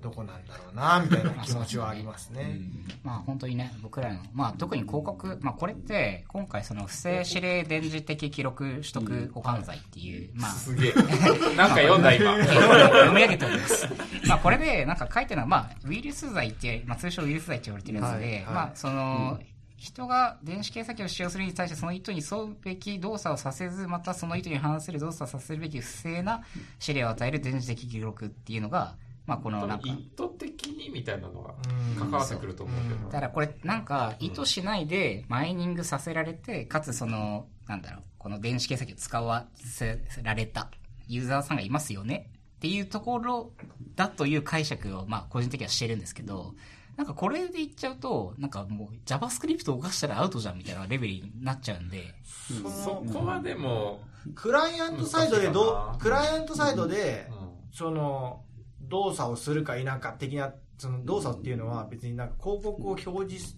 [0.01, 2.59] どこなんだろうなみたいな気持ちはありますね。
[3.03, 10.93] まあ本当にね、僕らの、まあ特に広告、まあこれって、今回その不正指令電磁的記録取得保管罪っていう、まあ、すげえ。
[11.55, 12.37] なんか読んだ今。
[12.43, 13.87] 読み上げております。
[14.27, 19.39] まあこれでなんか書いてるのは、まあウイルス罪って、まあ通称ウイルス罪って言われてるやつで、はいはいまあその、
[19.82, 26.43] 人が電子計算機を使用するに対してその意図に沿うべき動作をさせず、またその意図に反する動作をさせるべき不正な
[26.79, 31.55] 指令を与える電磁的記録っていうのが、まあこのなんか、意図的にみたいなのが
[31.95, 33.05] うん関わってくると思うけど。
[33.05, 40.69] だからこれなんか意図しないでマイニングさせられて、かつその、なんだろう、この電子計算機を使わせられた。
[41.07, 42.29] ユーザーさんがいますよね。
[42.57, 43.51] っていうところ
[43.95, 46.53] だという解釈をまあ個人的にはしてるんですけど、
[46.97, 54.01] なんかこれで言っちゃうと、なんかもう JavaScript を動かしたらアウトじゃんみたいなレベルになっちゃうんで、そこはでも、
[54.35, 57.51] クライアントサイドでどクライアントサイドでうん。
[57.71, 58.43] その
[58.81, 63.57] 動作をするか否か的なその動作っていうのは別になんか広告を表示す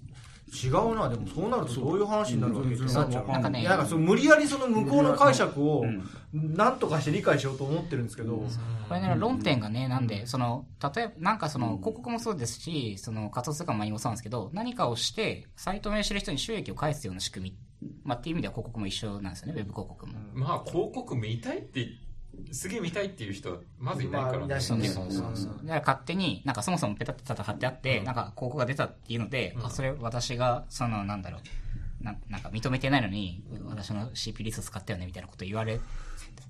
[0.53, 1.09] 違うな。
[1.09, 3.61] でもそうなるとどういう話になるわけってなっちゃうなんかね。
[3.61, 6.03] いやなんかその無理やりその向こうの解釈をうん。
[6.33, 8.43] なんとかして理解しようと思ってるんですけど、
[8.89, 17.51] これね、論点がね、なんで、その、例えば、なんかその、広告もそうですし、その、仮想通貨も何もそうなんですけど、何かをして、サイト運営してる人に収益を返すような仕組
[17.81, 20.13] み、まあ、っていう意味では広告も一緒なんですよね、ウェブ広告も。
[20.33, 21.87] まあ広告見たいって、
[22.51, 25.53] すげえ見たいっていう人はまずいないからまあそうねそうそうそう。
[25.63, 35.79] だから勝手に、なんかそもそもペタペタと貼ってあって、なんか広告が出たっていうので、あ、それ私が、その、なんだろう、ななんか認めてないのに、私の CP リスト使ったよね、みたいなこと言われ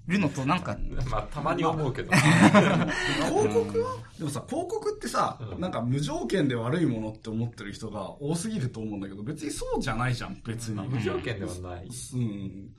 [0.07, 0.77] るのと、なんか、
[1.09, 2.11] まあたまに思うけど。
[3.29, 3.97] 広告は？
[4.17, 10.87] でもさ、広告ってさ、うんなんか無条件で悪いものって思ってる人が多すぎると思うんだけど、別にそうじゃないじゃん、別に。
[10.87, 11.87] 無条件ではない。
[12.13, 12.69] うん。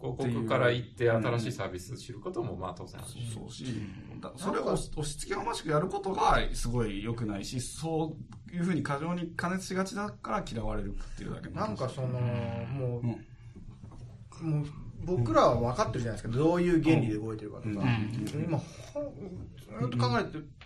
[0.00, 3.08] 広告から行って新しいサービス知ることもまあ当然ある。
[3.08, 3.18] し。
[3.32, 3.64] そうし、
[4.20, 8.16] だそれを押し付けがましくやることがすごい良くないし、そ
[8.50, 14.50] ういうふうに過剰に加熱しがちだから嫌われるっていうだけなんかそのもう、うん。
[14.50, 14.66] もう
[15.02, 18.44] 僕らは分かってるじゃないですかどういう原理で動いてるかとか、うん。
[18.44, 19.04] 今ほん
[19.80, 20.24] ずっと考え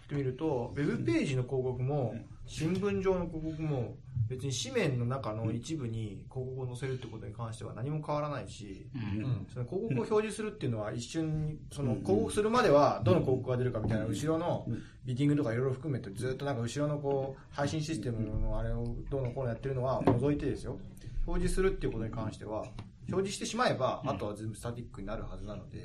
[0.09, 2.15] てみると、ウェブページの広告も
[2.47, 3.97] 新聞上の広告も
[4.29, 9.25] 別に紙面の中の一部に広告を載せるってことに関しては何も変わらないし、うん。
[9.25, 9.47] うん。
[9.53, 14.67] その広告を表示するっていうのは一瞬にその広告するまではどの広告が出るかみたいな後ろの
[15.05, 20.79] ビッティングとかいろいろ含めてずっとなんか後ろのこう配信システムのあれをどうのこうのやってるのは除いてですよ。
[21.27, 22.65] 表示するっていうことに関しては
[23.09, 25.81] 表示してしまえばあとは全部スタティックになるはずなので、い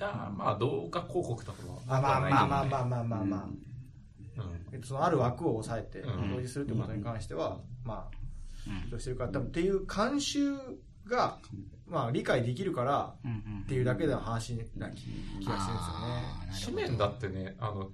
[0.00, 3.75] やまあ動画広告とかはあまあまあまあまああまあまあまあ、うん
[4.72, 6.10] えっとそのある枠を抑えてうん。
[6.14, 8.90] 表示するってことに関しては、まあうん。
[8.90, 10.54] どうしてるか多分っていう慣習
[11.06, 11.38] が、
[11.86, 15.10] まあ、理解できるからうんうんっていうだけの話な気気が
[15.40, 16.84] してるんですよね。
[16.84, 17.90] 紙面だってねあの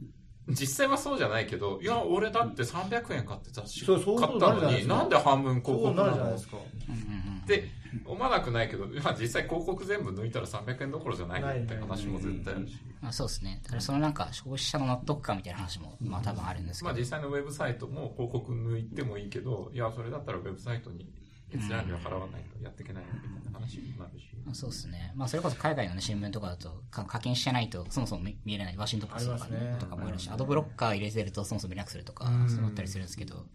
[0.49, 4.03] 実際はそうじゃないけどいや俺だって300円買って雑誌買っ
[4.41, 7.65] たのになんで半分広そうな告なのって
[8.07, 13.61] 思わなくないけど、まあ、実際広告全部抜いたら300円どころじゃないないって話も絶対あるし、まあ、そうですね。
[13.65, 16.91] だからそのなんか消費者の納得感みたいな話も、まあ多分あるんですけど。
[16.91, 21.11] まあ実際のウェブサイトも広告抜いてもいいけどいやそれだったらウェブサイトに
[21.55, 25.13] 閲覧料払わないとやっていけないよみたいな話になるし、まあそうですね。
[25.15, 28.77] まあそれこそ海外の、ね、新聞とかだとか課金してないとそもそも見見れない。
[28.77, 29.77] ワシントンポストとか,、ね。
[29.79, 33.47] とかもいるし、アドブロッカー入れてるとそもそも見なくするとかうん、そうなったりするんですけど、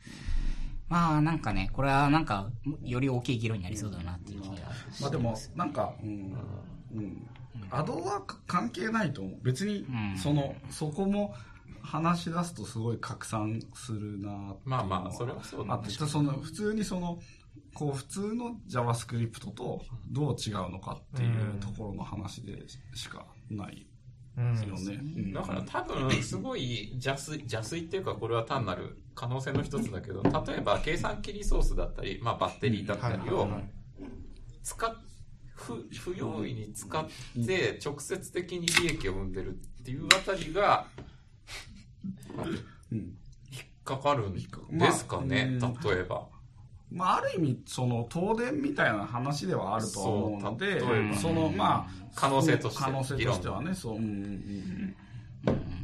[0.90, 2.50] まあなんかね、これはなんか
[2.84, 4.62] より大きい議論になりそうだなっていう気がし
[4.98, 6.38] てまあでも、なんか、うん、
[6.96, 7.28] うん。
[7.70, 9.40] アドは関係ないと思う。
[9.44, 11.34] 別にうん、その、そこも
[11.82, 17.20] 話し出すとすごい拡散するなっていうのはまあまあそれはそうだねあって、その、普通にその、
[17.74, 23.88] こう、普通の JavaScript とどう違うのかっていうところの話でしかない
[24.36, 25.00] ですよね。
[25.16, 25.34] うん。
[25.34, 33.48] だから多分すごい邪推邪推っていうかこれは単なる可能性の一つだけど例えば計算機リソースだったり、まあ、バッテリーだったりを
[34.64, 34.96] 使っ
[35.56, 37.08] 不不用意に使っ
[37.46, 40.86] て直接的に利益を生んでるっっていうあたりが、
[42.92, 42.98] うん。
[42.98, 43.14] 引っ
[43.86, 46.28] かかるんですかね、まあ例えば。
[46.92, 50.80] まあ、ある意味、その、東電みたいな話ではあるとは思うので、
[51.16, 55.77] その、まあ、可能性として可能性としてはね、そう、うんうんうん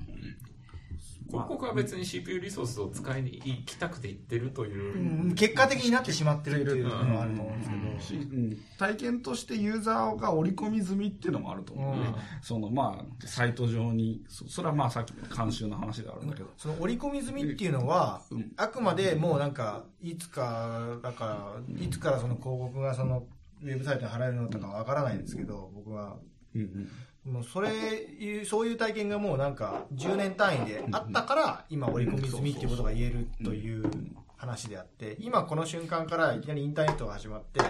[1.33, 7.63] 広告は別に CPU リソースを使いに行きたくて行ってるという、うん結果的になってしまってるっていうのはあると思うんで
[7.99, 8.23] すけど。
[8.23, 12.01] しうん体験としてユーザーが織り込み済みっていうのもあると思うね。
[12.07, 16.49] うんその、まあ、サイト上に、そそれはまあさっきの監修の話であるんだけど。
[16.57, 21.25] その織り込み済みっていうのはうん、あくまでもうなんか、いつか、だか
[21.67, 23.25] ら、いつからその広告がその、
[23.61, 26.17] ウェブサイトに貼られるのとかわからないんですけど、僕は。
[26.55, 26.89] うんうん
[27.25, 33.85] もうそれいう、そういう体験がもうなんか、10年単位であったから、今織り込み済みっていうことが言えるという
[34.35, 37.61] 話であって、今この瞬間からいきなりインターネットが始まって、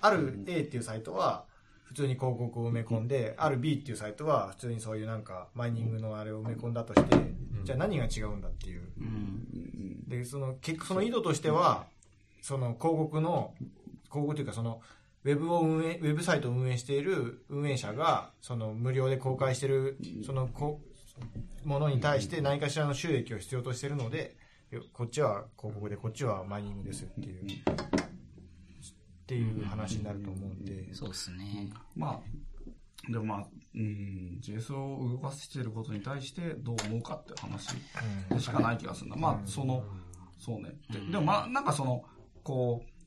[0.00, 1.44] ある A っていうサイトは、
[1.84, 7.16] 普通に広告を埋め込んで、ある B っていうサイトは、普通にそういうなんか、マイニングのあれを埋め込んだとして、
[7.64, 8.82] じゃあ何が違うんだっていう。
[9.00, 10.08] うん。
[10.08, 11.86] で、その、結局その意図としては、
[12.42, 13.54] その広告の、
[14.10, 14.80] 広告というかその、
[15.28, 20.80] ウェブを運営、ウェブサイトを運営している運営者が、その無料で公開している、そのこ、
[21.64, 24.36] ものに対して何かしらの収益を必要としているので、
[24.70, 27.46] よこっちは広告で、こっちはマイニングですっていう、っ
[29.26, 31.70] ていう話になると思うんで、そうですね。
[31.94, 32.22] ま
[33.06, 37.74] あ、でもまあ、うん、JS を動かしていることに対してどう思うかっていう話
[38.30, 39.16] でしかない気がするな。
[39.16, 39.84] まあ、その、
[40.38, 40.70] そうね。
[40.90, 42.02] ででもまあ、なんかその、
[42.42, 42.97] こう、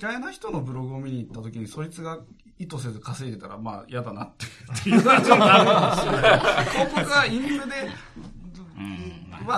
[0.00, 2.18] 嫌いな人のブログを見に行った時に、そいつが
[2.58, 5.58] 意図せず稼いでたら、まあ、嫌だなってっていう感じにな。
[5.58, 6.40] るかもしれない。
[6.66, 7.90] 広告がインフレで、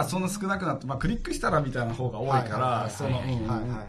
[0.00, 3.28] あ、そんな少なくなって、まあ、クリックしたらみたいな方が多いから、その、うんはい。
[3.28, 3.38] はい。
[3.46, 3.88] はい。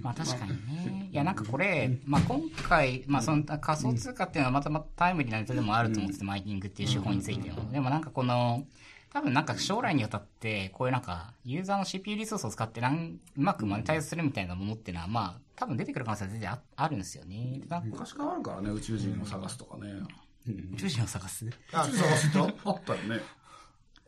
[0.00, 1.08] まあ確かにね。
[1.12, 7.70] いやなんかこれ、まあ今回、まあその仮想通貨っていうのはまたまたタイムリーなネタでもあると思ってて、マイニングっていう手法についても。
[7.70, 8.64] でもなんかこの、
[9.12, 17.60] 多分なんか将来にわたって、こういうなんか、ユーザーの CPU リソースを使ってなんうまくマネタイズするみたいなものっていうのは、まあ、多分出てくる可能性は全然ああるんですよね。
[17.84, 19.92] 昔からあるからね、宇宙人を探すとかね。
[20.72, 21.46] 宇宙人を探す？
[21.72, 21.94] あ、そう
[22.32, 23.20] そうあったよね。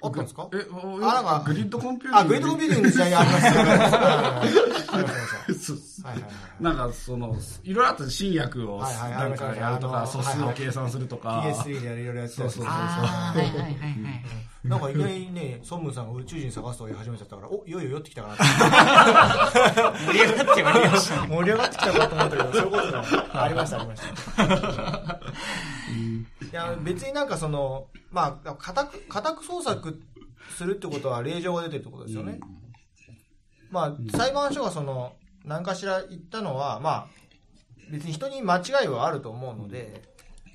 [0.02, 0.48] あったんですか？
[0.52, 2.24] え、あなんかグリッドコンピューティング。
[2.24, 3.48] あ、グリッドコンピューティングの時代にありました。
[3.48, 6.32] はいはいはいそうはいはいはい。
[6.60, 11.42] なんか、その、いろいろあった新薬を、なんかやるとか、素数を計算するとか。
[11.46, 14.24] PS3 でいろいろやってたそうそうああ、はいはいはいはい。
[14.64, 18.44] なんかいきなりね、ソンムさんが宇宙人探すとか言い始めちゃったから、お、いよいよ寄ってきたかなって。
[20.06, 21.16] 盛り上がってまいりました。
[21.26, 24.02] 盛り上がってきたかと思ったけど、そういうことがありました、ありまし
[24.36, 25.15] た。
[26.52, 30.02] いや、別になんかその、まあ、家宅、家宅捜索
[30.56, 32.40] するってことは令状が出てるってことですよね。
[33.70, 35.14] まあ、裁判所がその、
[35.44, 37.06] 何かしら言ったのは、まあ、
[37.90, 40.02] 別に人に間違いはあると思うので、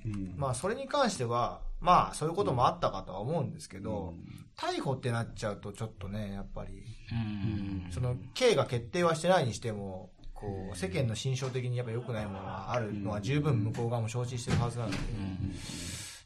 [0.05, 0.34] うん。
[0.38, 4.15] まあ、それに関しては、まあ、そういうこともあったかとは思うんですけど、
[4.57, 7.91] 逮捕ってなっちゃうとちょっとね、やっぱり、うん。
[7.91, 10.11] その、刑が決定はしてないにしても、
[10.41, 14.97] こう、世間の心象的にやっぱ良くないものがあるのは十分向こう側も承知してるはずなので、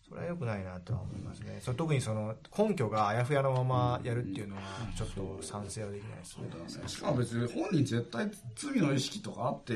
[0.07, 1.57] それは良くないなとは思いますね。
[1.59, 4.61] それ特にその、根拠があやふやのままやるっていうのは、
[4.95, 6.87] ちょっと賛成はできないですね。
[6.87, 9.73] しかも別に本人絶対罪の意識とかあって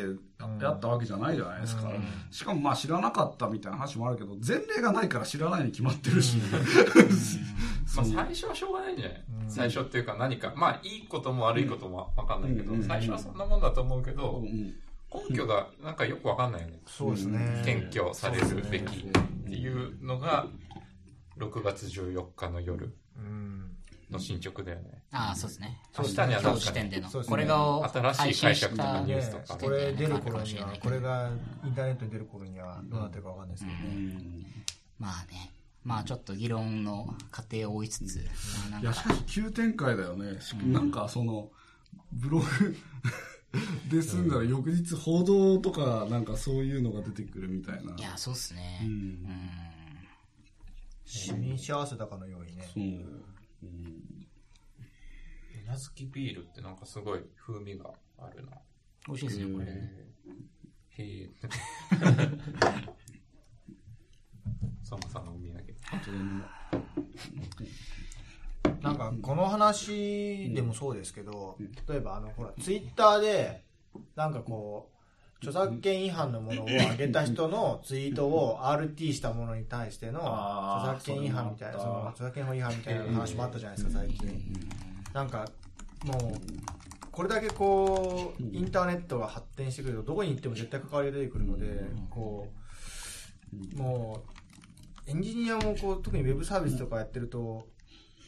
[0.64, 1.92] やったわけじゃないじゃないですか。
[2.32, 6.38] しかもまあ知らなかったみたいな話もあるけど、前例がないから知らないに決まってるし。
[8.02, 14.74] まあ、最初はしょうがないんじゃない、最初っていうか何か、まあいいことも悪いこともわかんないけど、うん最初はそんなもんだと思うけど、うん
[15.12, 16.80] 根拠がなんかよくわかんないよね。
[16.86, 17.64] そうですね。
[17.66, 19.12] 検挙されるべきっ
[19.48, 20.46] ていうのが、
[21.40, 23.76] 6月14日の夜うん。
[24.12, 25.04] の進捗だよね。
[25.12, 25.80] ああ、そうですね。
[25.98, 31.32] 明日には今なんかね、これが新しい解釈とかたニュースとかこれ出る頃には変わるかもしれない、けどこれが
[31.64, 34.14] インターネットに出る頃にはどうなってるかわかんないですけどね。
[34.98, 35.52] まあね。
[35.84, 38.18] まあちょっと議論の過程を追いつつ、
[38.72, 40.40] まあいや、なんかしかし急展開だよね。
[40.42, 41.52] しなんかその、
[42.12, 42.46] ブログ
[43.90, 47.96] で済んだら翌日報道とかなんかそういうのが出てくるみたいな。
[47.96, 48.80] いや、そうっすね。
[48.84, 49.50] ううんん。
[51.06, 52.70] 死に幸せだかのようにね。
[52.72, 52.84] そう。
[52.84, 53.04] 稲
[55.66, 58.52] 漬きビールってなんかすごい風味があるな。
[59.08, 59.66] 美味しいですよ、これ。
[59.66, 60.06] へえ。
[61.04, 61.30] へえ。
[64.84, 65.69] 相馬さんのお土産。
[68.82, 73.64] なんか、この話でもそうですけど、例えばあの、ほら、ツイッターで、
[74.16, 75.00] なんかこう、
[75.38, 80.20] 著作権違反のものを上げた人のツイートを RT したものに対しての
[80.80, 84.54] 著作権違反みたいな、その著作権法違反みたいな話もあったじゃないですか、最近。
[85.14, 85.46] なんか、
[86.06, 86.20] もう、
[87.12, 92.48] これだけこう、インターネットが発展してくると、どこに行っても絶対関わりが出てくるので、こ
[93.76, 94.39] う、もう、
[95.10, 97.66] エンジニアもこう特にウェブサービスとかやってると、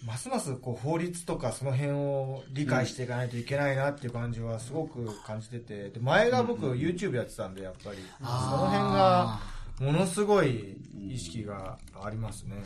[0.04, 8.30] ますますこう法律とかその辺を理解していかないといけないなっていう感じはすごく感じてて、で前が僕 YouTube やってたんで、やっぱり、その
[8.66, 9.40] 辺が
[9.80, 10.78] ものすごい
[11.08, 12.64] 意識がありますね。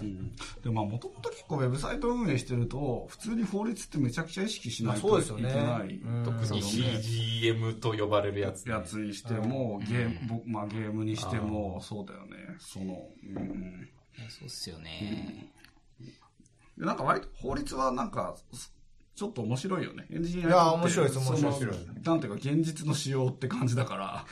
[0.64, 5.50] でまあもともと結構ウェブサイト運営してると、普通に法律ってめちゃくちゃ意識しないといけない。
[5.50, 6.24] まあそうですよね。
[6.24, 12.56] 特に CGM と呼ばれるやつ、やつにしても、ゲーム、僕まあゲームにしても、そうだよね。
[12.60, 13.90] その、うん。
[14.30, 15.52] そうっすよね。
[16.78, 18.36] でなんか割と法律はなんか、
[19.16, 20.06] ちょっと面白いよね。
[20.12, 24.26] エンジニアいや面白いです面白いなんていうか、現実の仕様って感じだから。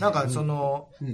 [0.00, 1.04] なんかその、う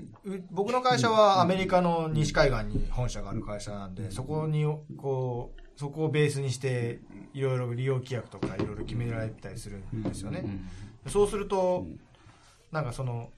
[0.51, 4.67] 僕の会社はアメリカの西海岸に本社がある会社なんで、そこに、
[4.99, 7.01] こう、そこをベースにして、
[7.33, 10.45] いろいろ利用規約とかいろいろ決められたりするんですよね。
[11.07, 11.87] そうすると、
[12.73, 13.31] なんかその、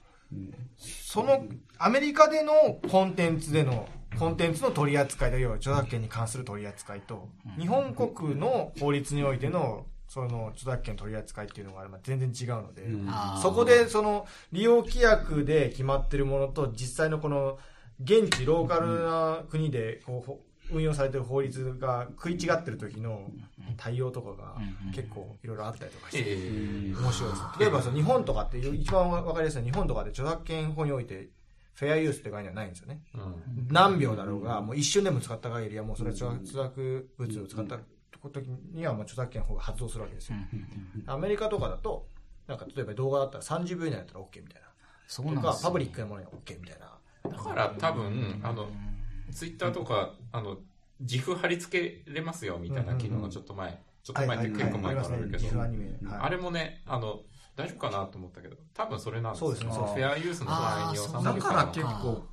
[0.77, 1.45] その、
[1.77, 3.87] アメリカでのコンテンツでの、
[4.19, 12.87] コンテンツの取り扱いで、要は著作権に関する取り扱いと、日本国の法律においての、その著作権取り扱いっていうのがまあ全然違うので、
[13.41, 17.59] そこでその利用規約で決まってるものと実際のこの
[18.01, 20.41] 現地ローカルな国でこ
[20.71, 23.31] 運用されてる法律が食い違ってる時の
[23.77, 24.55] 対応とかが
[24.93, 27.41] 結構いろいろあったりとかしてえー面白いです。
[27.59, 31.29] 例えばその日本とかって一番わかりやすいのは日本とかで著作権法において
[31.73, 33.01] フェアユースって概念はないんですよね。
[33.13, 37.77] うん何秒だろうが、もう一瞬でも使った限りはもうそれは著著作物を使った
[38.29, 40.37] 時にはもう著作権法が発動するわけですよ。
[41.05, 42.07] アメリカとかだと、
[42.47, 44.67] なんか例えば動画だったら30秒以内だったら OK みたいな。
[44.67, 44.73] とか、
[45.07, 46.97] そうなんですパブリックなものには OK みたいな。
[47.29, 48.67] だから多分、あの、
[49.31, 50.57] ツイッターとか、あの、
[50.99, 55.47] 自負貼り付けれますよみたいな機能がちょっと前、ちょっと前って結構前からあるけど、
[56.19, 57.21] あれもね、あの、
[57.55, 59.47] 大丈夫かなと思ったけど、多分それなんですよ。
[59.47, 59.71] そうですね。
[59.71, 62.23] フェアユースの範囲に収まだかるからら結構、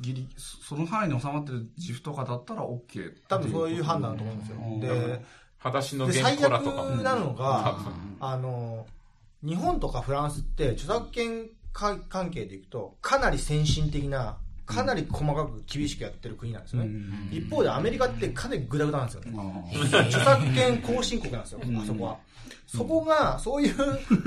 [0.00, 3.14] ギリ、その範囲に収まってる自負とかだったら OK。
[3.28, 4.56] 多分そういう判断だと思うんですよ。
[4.58, 4.80] うん。
[4.80, 5.24] で、
[5.58, 6.82] 裸足の原コラ悪とか。
[6.84, 6.90] も。
[7.02, 7.78] なのが
[8.20, 8.86] あの、
[9.42, 16.90] 日本とかフランスって著作権か関係でいくと、かなり先進的な、かなり細かく厳しくやってる国なんですよね。
[17.30, 19.32] 一方でアメリカってかなりグダグダなんですよね。
[20.08, 22.18] 著作権後進国なんですよ、あそこは。
[22.66, 23.74] そこが、そういう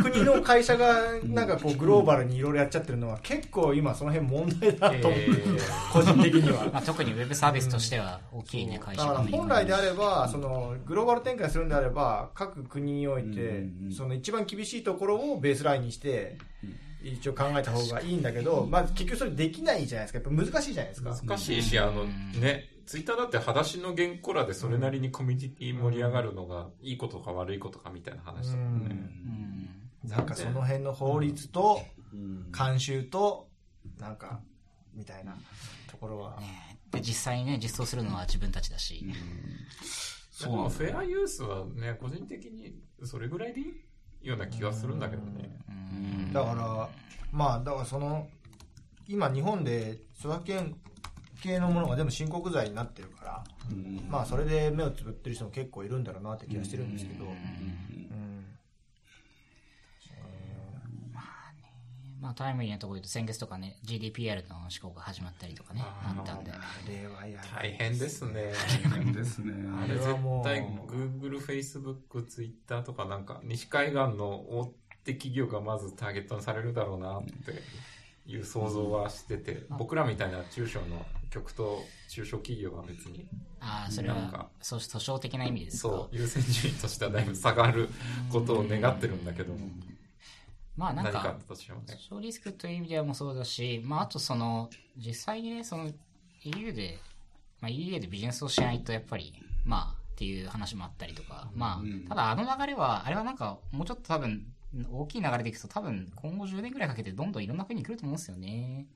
[0.01, 5.19] 国の会社が、なんかこう、グローバルにいろいろやっちゃってるのは、結構今その辺問題だと思う。
[5.19, 6.69] えー個人的には。
[6.71, 9.37] まあ、特にウェブサービスとしては大きいね、会だから社が。
[9.37, 16.37] 本来であれば、その、グローバル展開するんであれば、各国においてうんうん、その一番厳しいところをベースラインにして、
[17.03, 20.29] 一応考えた方がいいんだけど、まあ結局それできないじゃないですか。
[20.29, 21.17] やっぱ難しいじゃないですか。
[21.25, 28.87] 難しいし、あの、ね、ツイッターだって裸足の原コラでそれなりにコミュニティ盛り上がるのが、いいことか悪いことかみたいな話だもんね。
[28.89, 29.47] うん
[30.09, 31.81] なんかその辺の法律と、
[32.53, 33.49] 慣習と、
[33.99, 34.39] なんか、
[34.93, 35.35] みたいな
[35.91, 36.39] ところは。
[36.39, 39.05] ねで、実際にね、実装するのは自分たちだし。
[40.39, 43.67] でもフェアユースはね、個人的にそれぐらいでいい？
[44.21, 45.49] ような気がするんだけどね。
[45.69, 46.33] うん。
[46.33, 46.89] だから、
[47.31, 48.27] まあ、だからその、
[49.07, 50.75] 今日本で著作権
[51.41, 53.43] 系のものが全部申告罪になってるから、
[54.09, 57.33] まあそれで目をつぶってる人も結構いるんだろうなって気がしてるんですけど、うん
[62.27, 66.51] まあ、タイムリーなところで言うと、先月とかね、GDPR の施行が始まったりとかね、あったんで。
[66.51, 66.55] あ
[66.85, 68.51] れはや大変ですね。
[69.15, 69.53] ですね。
[69.81, 74.73] あれはもう対 Google、Facebook、Twitter とかなんか西海岸の大
[75.05, 77.31] 手企業がまずターゲットにされるだろうなって
[78.29, 83.25] いう想像はしてて、僕らみたいな中小の局と中小企業は別に、
[83.61, 87.87] ああ、それなんかは、そう訴訟的な意味ですかそう、優先順位としてはだいぶ下がる
[88.29, 89.53] ことを願ってるんだけど、
[90.77, 91.85] まあなんか何かあっ、たとしてもね。
[92.09, 95.91] 訴訟リスクという意味ではもそうだし、まああとその、実際にね、その
[96.43, 96.99] EU で、
[97.59, 99.33] まあ EU でビジネスをしないとやっぱり、
[99.65, 104.45] まあっていう話もあったりとか、まあ、ただあの流れは、あれはなんかもうちょっと多分、
[104.91, 108.87] 大きい流れでいくと多分今後10年くらいかけてどんどんいろんな国に来ると思うんですよね。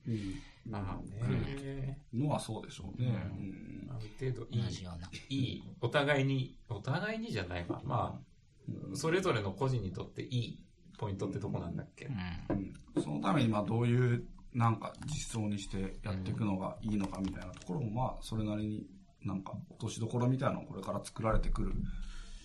[0.68, 3.08] まあね、のはそうでしょうね。
[3.08, 5.10] うんある程度いい同じような。
[5.30, 7.82] いい、お互いに、お互いにじゃないわ。
[7.84, 10.60] まあ、それぞれの個人にとっていい
[11.02, 13.02] ポイントってとこなんだっけ、うん。
[13.04, 14.24] そのためにまあどういう
[14.54, 18.86] なんか実装にしてやっていくのがいいのかみたいなところもまあそれなりに
[19.26, 21.74] なんか落としどころみたいなのをこれから作られてくる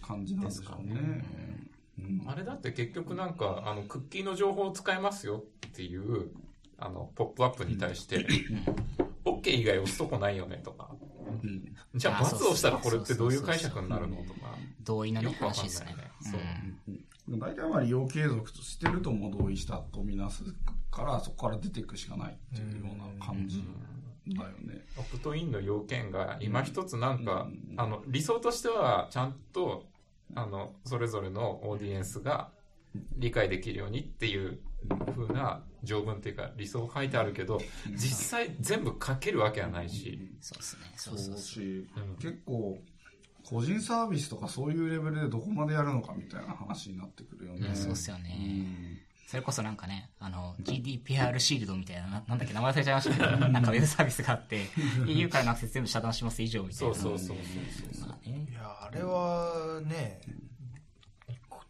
[0.01, 1.23] 感じなんでしょうね。
[1.99, 2.23] うん。
[2.27, 6.31] あれだって結局なんか、あの、クッキーの情報を使えますよっていう、
[6.79, 8.27] あの、ポップアップに対して、
[9.25, 10.95] OK 以外押すとこないよねとか、
[11.43, 11.75] うん。
[11.95, 14.55] じゃああ罰をしたらこれってどういう解釈になるのとか、
[14.85, 15.29] 同意のね。
[15.29, 15.97] よくわかんないね話ですね。
[16.21, 16.41] そう。
[16.89, 20.45] うん大体まあ利用継続としてるとも同意したとみなす
[20.91, 23.63] から、そこから出ていくしかないっていうような感じ
[24.29, 24.85] だよね。
[24.97, 27.25] オプトインの要件が今一つなん。
[27.25, 27.75] か、うん。
[27.77, 29.35] あの理想としてはちゃん。
[29.53, 29.87] と
[30.35, 32.51] あのそれぞれのオーディエンスが
[33.17, 34.59] 理解できるようにっていう
[35.17, 37.61] 風な条文っていうか理想を書いてあるけど
[37.91, 40.83] 実際全部書けるわけはないし、そうですね。
[40.97, 41.65] そうそうそう。
[42.19, 42.79] 結構、
[43.49, 47.75] 個人サービスとかそういうレベルでどこまでやるのかみたいな話になってくるよね。
[47.75, 48.35] そうっすようね。
[48.35, 54.67] んそれこそなんかね、あの、GDPR シールドみたいな、ななんだっけ、名前忘れちゃいましたけど、 なんかウェブサービスがあって、
[55.09, 56.95] EU からのアクセス全部遮断します以上みたいな。
[56.95, 58.55] そうそうそうそうそうまあねい。
[58.55, 60.21] や、あれはね、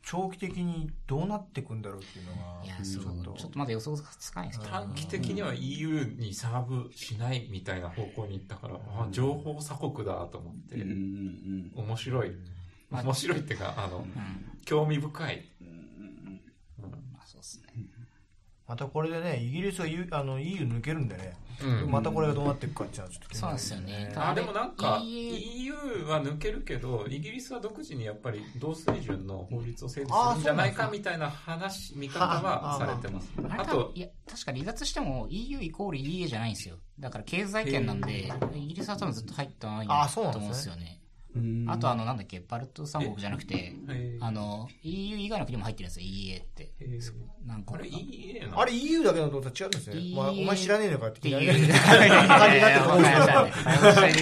[0.08, 3.32] 長期的にどうなっていくんだろうっていうのが、いや、そう、ちょっと。
[3.32, 12.30] ちょっとまだ予想がつかないですけど、短期的には EU にサーブしないみたいな方向に行ったから、あ情報鎖国だと思って、面白い。
[12.88, 14.60] まあ面白いっていうかあのうん。
[14.64, 15.44] 興味深い、
[16.78, 17.72] まあそうですね。
[18.68, 21.90] またこれでね、イギリスが EU あの EU 抜けるんでね、うん。
[21.90, 24.12] またこれがどうなっていくかっていうのはちょっと気にそうなんなるですよね。
[24.16, 25.72] あでもなんか EU
[26.08, 33.30] は抜けるけどイギリスは独自にやっぱり同水準の法律を整備するんじゃないかみたいな話見方はされてます。
[33.48, 36.76] あといや、確か離脱しても EU イコール EA じゃないんですよ。
[36.98, 41.00] だから経済圏なんで、イギリスは多分ずっと入ってないとあそうなん思うんですよね。
[41.36, 41.66] うん。
[41.68, 44.24] あとあの、なんだっけ、バルト三国じゃなくて、えー。
[44.24, 46.70] あの、EU 以外の国も入ってるんですよ、EA って。
[46.80, 47.12] えー。
[47.46, 47.80] 何個か。
[47.80, 48.60] あれ EA な。
[48.60, 49.96] あれ EU だけのと違うんですね。
[49.98, 51.52] EU まあ、お前知らねえのかっていなってる。
[51.52, 51.64] と
[52.88, 53.08] 思うんで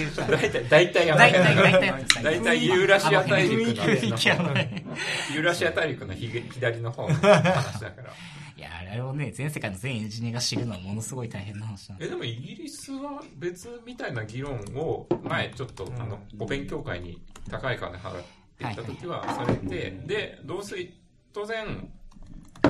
[0.06, 0.36] すけど。
[0.36, 8.10] 大体大体大体、大体、大体ユーラシア大陸のユーラシア大陸のひげ左の方の話だから。
[8.10, 8.14] い
[8.64, 18.22] や、あれをね、全世界の全エンジニアが知るのはものすごい大変な話なんでえでもイギリスは別みたいな議論を前ちょっとあのお勉強会に高い金払っ
[18.58, 20.94] て行った時はされてで同水
[21.32, 21.90] 当然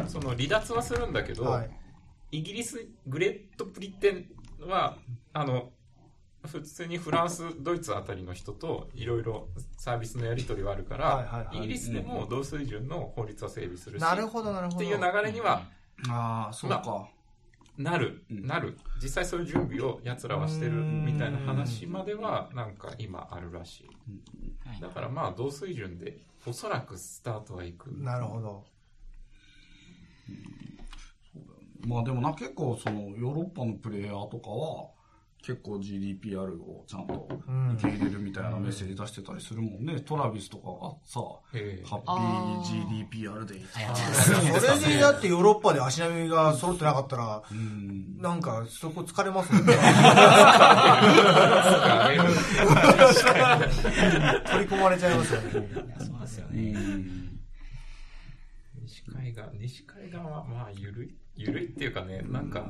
[0.08, 1.70] その離脱はするんだけど、はい。
[2.32, 4.26] イギリスグレートブリテン
[4.68, 4.96] は
[5.32, 5.70] あの
[6.46, 11.58] 普通にフランスドイツあたりの人といろいろサービスのやり取りはあるから、はいはいはい。
[11.58, 14.76] イギリスでも同水準の法律は整備するしなるほど、なるほど。
[14.76, 15.62] っていう流れには
[16.08, 17.08] ああ、そうか。
[17.76, 18.46] なる、うん。
[18.46, 18.78] なる。
[19.02, 24.80] 実際そういう準備をやつらはしてるみたいな話まではなんか今あるらしい。
[24.80, 27.86] だからまあ同水準でおそらくスタートはいく。
[27.88, 28.64] なるほど。
[31.86, 34.88] まあでもな、結構そのヨーロッパのプレイヤーとかは、
[35.46, 40.00] 結構 GDPR をちゃんとうん受け入れるみたいなメッセージ出してたりするもんね。
[40.00, 41.20] トラビスとかがさ、
[41.54, 44.32] ええハッピー GDPR デイとかあそ
[44.88, 48.16] れでだってヨーロッパで足並みが揃ってなかったら、うん。
[48.22, 49.74] なんかそこ疲れますもんね。
[49.74, 49.82] 取
[54.64, 55.50] り込まれちゃいますよね。
[55.52, 55.64] そう
[56.22, 56.62] ですようね。
[56.72, 57.38] ん。
[58.82, 62.66] 西海岸西海岸はまあ緩い緩いっていうかねなんか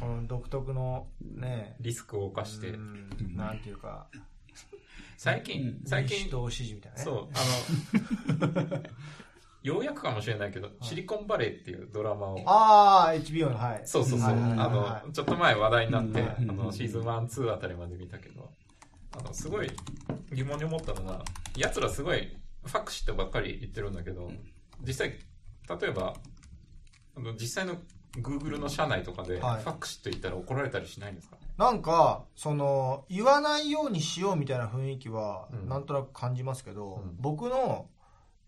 [0.00, 2.70] この独特のね、リスクを冒して。
[2.70, 3.36] うん。
[3.36, 4.08] なんていうか、
[5.16, 7.04] 最近最近民主党支持みたいなね。
[7.04, 8.82] そうあの
[9.62, 12.42] ようやくかもしれないけど、シリコンバレーっていうドラマを。
[12.46, 13.82] ああ、HBO の、はい。
[13.84, 14.28] そうそうそう。
[14.28, 16.50] あはいの、ちょっと前話題になって、うん。
[16.50, 18.50] あの、シーズン1、2あたりまで見たけど、
[19.12, 19.70] あの、すごい
[20.32, 21.24] 疑問に思ったのが、
[21.56, 24.30] 奴らすごいファクシってばっかり言ってるんだけど、
[24.86, 25.18] 実際、
[25.80, 26.14] 例えば、
[27.16, 27.76] あの、実際の
[28.16, 29.62] Google の社内とかで、フはい。
[29.64, 31.36] ァクシって言ったら怒られたりしないんですか？
[31.36, 35.68] ねなんか、その、言わないようにしようみたいな雰囲気はう、ん。
[35.68, 37.16] なんとなく感じますけど、うん。
[37.18, 37.86] 僕の、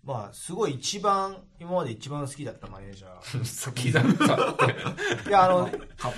[0.02, 3.66] まあ、すごい一番、今まで一番好きだったマネージャー。
[3.70, 4.74] 好きだったって。
[5.28, 5.68] いや、あの、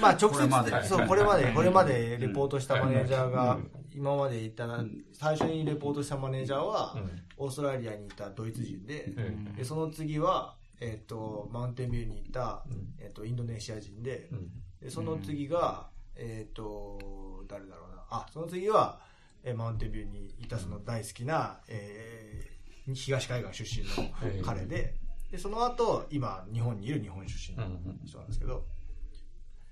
[0.00, 7.22] まあ、直接、そう、これまで、これまでレポートしたマネージャーがうん、今までいたら、最初にレポートしたマネージャーはう、ん。
[7.38, 9.56] オーストラリアにいたドイツ人で、うん。
[9.56, 12.94] でその次は、えっ、と、マウンテンビューにいた、うん。
[12.98, 14.50] えっ、と、インドネシア人で、うん。
[14.80, 18.04] でその次が、えっ、と、誰だろうな。
[18.10, 19.00] あ、その次は、
[19.44, 22.52] えーマウンテンビューにいたその大好きな、えー
[22.94, 24.96] 東海岸出身の彼で、
[25.30, 27.64] で、その後、今、日本にいる日本出身の
[28.04, 28.66] 人なんですけど、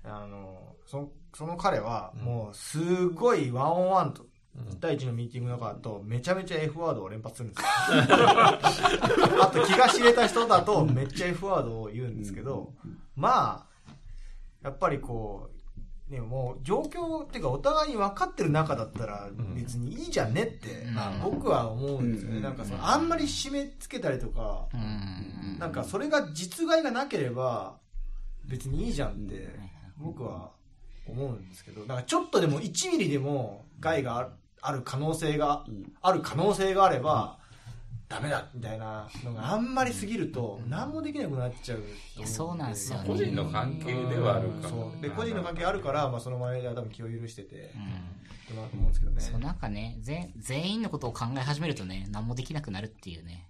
[0.03, 4.25] あの、その、その彼は、もう、すごいワンオンワンと、
[4.57, 7.67] 1対1のミーティングとかだと、めちゃめちゃ F ワードを連発するんですよ。
[9.43, 12.73] あと気が知れた人だと、めっちゃ F ワードを言うんですけど、
[13.15, 13.93] まあ、
[14.63, 15.49] やっぱりこ
[16.09, 22.37] う、ね、もう状況っていうかお互いに分かってる中だったらん別にいいじゃんねって、うん僕は思うんですよね。
[22.37, 25.57] うんなんかその、あんまり締め付けたりとか、うん。
[25.57, 27.77] なんかそれが実害がなければ
[28.45, 29.47] 別にいいじゃんって
[29.97, 30.51] 僕は
[31.07, 35.65] 思うんですけど、なんかちょっとでも1ミリでも害がある可能性が、
[36.01, 37.39] ある可能性があれば、
[38.07, 41.79] ダメだみたいなのがあんまり過ぎると何もできなくなっちゃう
[42.17, 43.07] いやそうなんですよね。
[43.07, 44.69] 個人の関係ではあるから。
[44.69, 45.01] そう。
[45.01, 48.55] で個人の関係あるから、まあ、そのマネージャーは多分気を許しててうん。
[48.55, 49.21] だなと思うんですけどね。
[49.21, 53.47] そうなんかね全全員のことを考え始めるとね何もできなくなるっていうね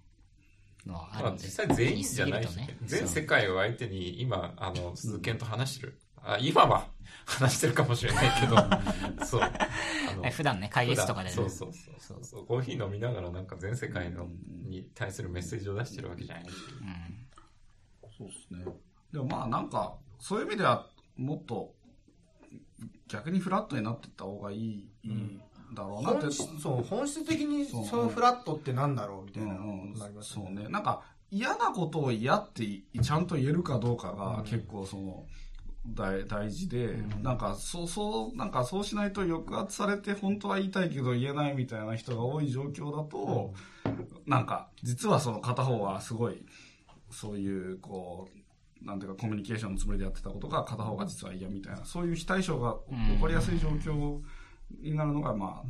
[0.86, 1.44] のはあまあるんで。
[1.44, 5.98] 実際全員じゃないし、ね、全世界を相手に今、あの、鈴研と話してる。
[6.24, 6.86] あ今は
[7.26, 8.56] 話してるかもしれないけど、
[9.24, 9.50] そう。
[10.30, 12.46] 普段ね会議室とかでねそうそうそうそうそう。
[12.46, 14.28] コーヒー飲みながらなんか全世界の
[14.64, 16.44] に対するメッセージを出してるわけじゃない。
[18.16, 18.64] そうですね。
[19.12, 21.74] でもまあなんか、そういう意味ではもっと
[23.08, 25.40] 逆にフラットになっていった方がいい,、いいん
[25.74, 26.20] だろうなって。
[26.22, 30.68] 本質そう本質的にそのフラットってなんだろうみたいなうんうんなりますそうね。
[30.68, 32.64] なんか嫌なことを嫌って
[33.02, 35.26] ちゃんと言えるかどうかが結構その、
[35.86, 43.52] 大大事で、なんかそうそうなんかそうしないと抑圧されて本当は言いたいけど言えないみたいな人が多い状況だと、
[44.26, 46.44] なんか実はその片方はすごい
[47.10, 48.28] そういうこ
[48.82, 52.76] うなんていうかコミュニケーションのつもりでやってたことが片方が実は嫌みたいなそういう非対称が
[53.14, 54.20] 起こりやすい状況
[54.80, 55.68] になるのがまあ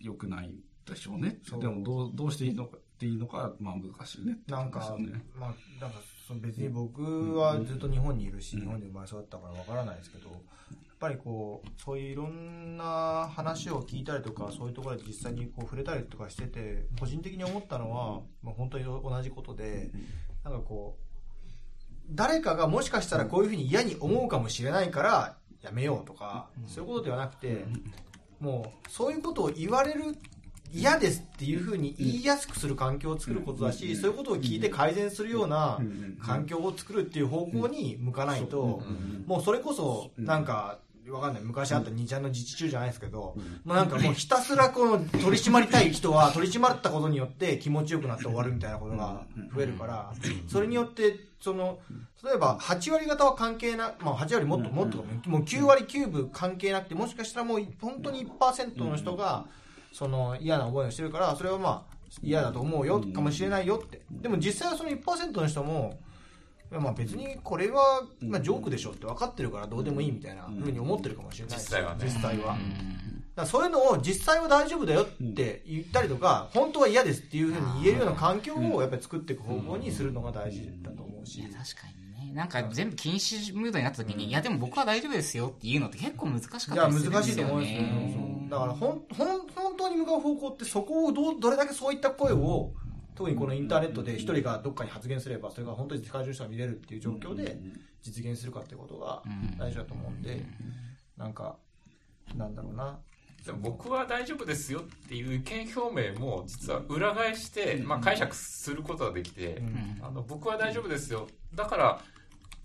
[0.00, 0.54] 良くない
[0.84, 1.38] でしょうね。
[1.60, 4.38] でもどうどうしていいのかっていいのかまあ難しいね。
[4.48, 4.96] なんか、
[5.36, 6.00] まあ、なんか
[6.32, 10.38] その別に僕はずっと日本にいるし、日本で生まれ育ったからわからないですけど、やっ
[10.98, 19.90] ぱりこう、そういういろんな話を聞いたりとか、そういうところで実際にこう触れたりとかしてて、個人的に思ったのは、まあ、本当に同じことで、
[20.44, 21.02] なんかこう、
[22.10, 27.66] 誰かがもしかしたらこういうふうに嫌に思うかもしれないから、やめようとか、そういうことではなくて、
[28.40, 30.16] もう、そういうことを言われる
[30.72, 35.78] 嫌ですっていうふうに言いやすくする環境を作ることだし、そういうことを聞いて改善するような
[36.22, 38.82] 環境を作るっていう方向に向かないと、
[39.26, 40.44] もうそれこそ、なん。
[40.44, 41.34] か、わかん。
[41.34, 41.42] ない。
[41.42, 42.22] 昔あった2ちゃん。
[42.22, 43.88] の自治中じゃないですけど、もうなん。
[43.88, 50.12] かもうひたすらこの取り締まりたい人は取り締まったことによって気持ちよくなって終わるみたいなことが増えるから、
[50.48, 51.80] それによって、その、
[52.24, 59.46] 例えば8割方は関係な、まあ8割もっともっともう9割9分関係なくて、もしかしたらもう本当に1%の人が、
[59.92, 64.02] その嫌な覚えをしてるから、それはまあ嫌だと思うよ、かもしれないよって。
[64.10, 65.98] でも実際はその1%の人も、
[66.70, 72.04] まあ別にこれは、まあ、ジョークでしょって分かってるからどうでもいいみたいなふうに思ってるかもしれない実際はね。
[72.04, 72.56] 実際は。
[73.34, 81.42] だそういうのを実際は大丈夫だよって言ったりとか、本当は嫌ですっていうふうに言えるような環境をやっぱり作っていく方向にするのが大事だと思うし。
[81.42, 81.58] 確か
[82.20, 82.34] にね。
[82.34, 87.82] なんか全部禁止ムードになった時に、いやでも僕は大丈夫ですよっていうのって結構難しかったりするん難しいですよと思うんですよ。
[87.82, 92.74] ねだから、ほん、ほん、本当に向かう方向って、そこをどう、どれだけそういった声を、
[93.14, 97.58] 特にこのインターネットで一人がどっかに発言すれば、それが本当に世界中の人が見れるっていう状況で
[98.02, 99.22] 実現するかっていうことが
[99.58, 100.44] 大事だと思うんで、
[101.16, 101.56] なんか、
[102.36, 102.98] なんだろうな。
[103.62, 109.62] 僕は大丈夫ですよっていう意見表明も実は裏返して、まあ、解釈することができて、
[110.02, 111.26] あの僕は大丈夫ですよ。
[111.54, 112.00] だから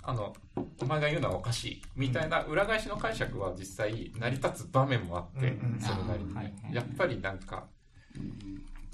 [0.07, 0.33] あの
[0.81, 1.81] お前が言うのはおかしい。
[1.97, 5.79] みたいな裏返しの解釈は実際成り立つ場面もあって、うんうん。
[5.81, 7.65] それなりに、はいはいやっぱりなんか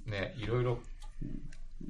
[0.07, 0.79] ねいろいろ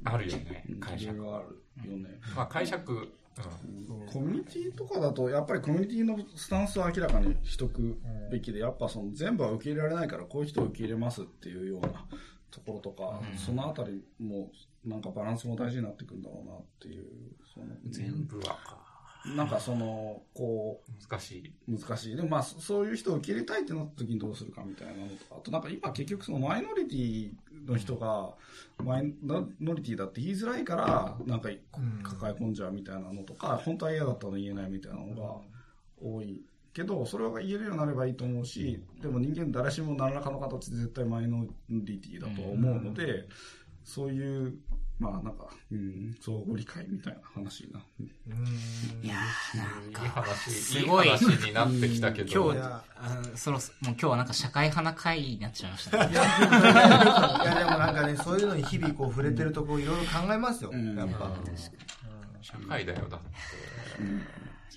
[0.04, 1.10] あるよね解釈。
[1.34, 1.42] あ
[1.82, 2.20] るよね。
[2.36, 4.06] まあ解釈、うん。
[4.12, 7.96] コミュニティとかだと、やっぱりコミュニティのスタンスを明らかにしとく
[8.30, 12.06] べきで、やっぱその全部は受け入れられないから、こういう人を受け入れますっていうような
[12.50, 14.50] ところとか、そのあたりも、
[14.84, 17.06] なんかバランスも大事になってくるんだろうなっていう、
[17.54, 17.66] その。
[17.88, 18.83] 全部は
[19.26, 21.54] なんかその、こう、難しい。
[21.66, 22.16] 難しい。
[22.16, 27.32] でもまあ、そそういう人を受け入れたいってなった時にどうするかみたいなのとか、あとなんか今結局そのマイノリティ
[27.66, 28.34] の人が、
[28.84, 31.48] マイノリティだって言いづらいから、なんか
[32.02, 35.40] 抱え込んじゃうみたいなのとか、本当は嫌だったの言えないみたいなのが
[36.02, 36.42] 多い。
[36.74, 43.28] けど、それが言えるようになればいいと思うし、でも人間誰しも何らかの形で絶対マイノリティだとは思うので、
[43.84, 44.58] そういう、
[44.98, 47.80] まあなんか、うん、相互理解みたいな話にな。
[49.02, 51.06] いやーなんいいか話すごい。
[51.06, 52.52] いい話になってきたけど。
[52.52, 56.12] 今日そろそろもう今日はなんか社会派な会になっちゃいましたね。
[56.12, 60.96] いや、でもなんかね、そういうのに日々こう触れてるとこういろいろ考えますよ、ん。
[60.96, 61.30] やっぱ。
[62.40, 63.26] 社会だよだって。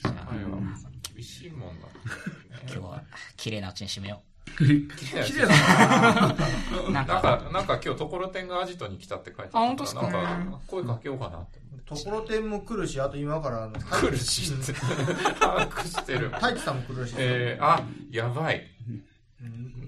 [0.01, 0.87] 社会は。
[1.17, 1.87] 厳しいもんだ
[2.61, 3.03] 今日は
[3.37, 4.21] 綺麗なうちに締めよ
[4.57, 6.35] 綺麗だな
[6.87, 10.01] うなんかなんか、今日ところてんがアジトに来たって書いてああった本当ですか？
[10.01, 11.59] なんか声かけようかなって。
[11.85, 14.73] ところてんも来るし、あと今から来るしって。
[15.39, 16.29] 把握してる。
[16.31, 18.65] 太一さんも来るらしえー、あ、やばい。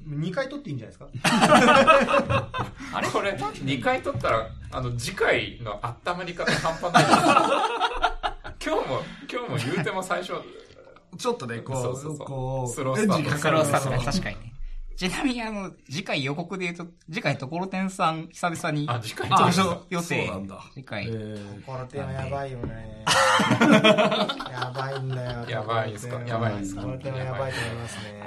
[0.07, 2.47] 2回取っていいんじゃないですか？
[2.93, 3.07] あれ？
[3.09, 7.17] これ、2回取ったら、あの、次回の温まり方半端ないです。
[8.69, 10.33] 今日も、今日も言うても最初、
[11.19, 12.27] ちょっとね、こう、そうそうそう。
[12.27, 13.19] こう、スロースタート。
[13.19, 14.53] エンジンかかるスロースタートねそう確かにね
[14.99, 19.29] ちなみにあの、次回予告で言うと、次回ところてんさん久々にあ、次回？
[19.29, 20.27] 登どうした場予定。
[20.27, 20.61] そうなんだ。
[20.73, 21.05] 次回。
[21.07, 23.05] えーコロテンはやばいよね。
[23.69, 25.49] やばいんだよ。
[25.49, 26.19] やばいですか？
[26.27, 26.81] やばいですか？
[26.81, 28.23] コロテンはやばいと思いますね。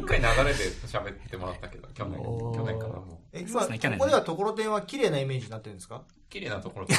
[0.00, 3.36] 一回流れで喋ってもらったけど、去年、去年からもう。
[3.36, 6.02] え、今、そうですね去年ここではところてんは綺麗なイメージになってるんですか？
[6.30, 6.94] 綺麗なところで、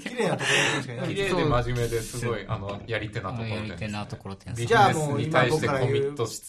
[0.00, 3.76] 綺麗なところてんしかいない綺麗で真面目ですごい、あの、やり手なところやりで。
[3.76, 6.40] 手なところてんじゃあもう今僕から言うミットし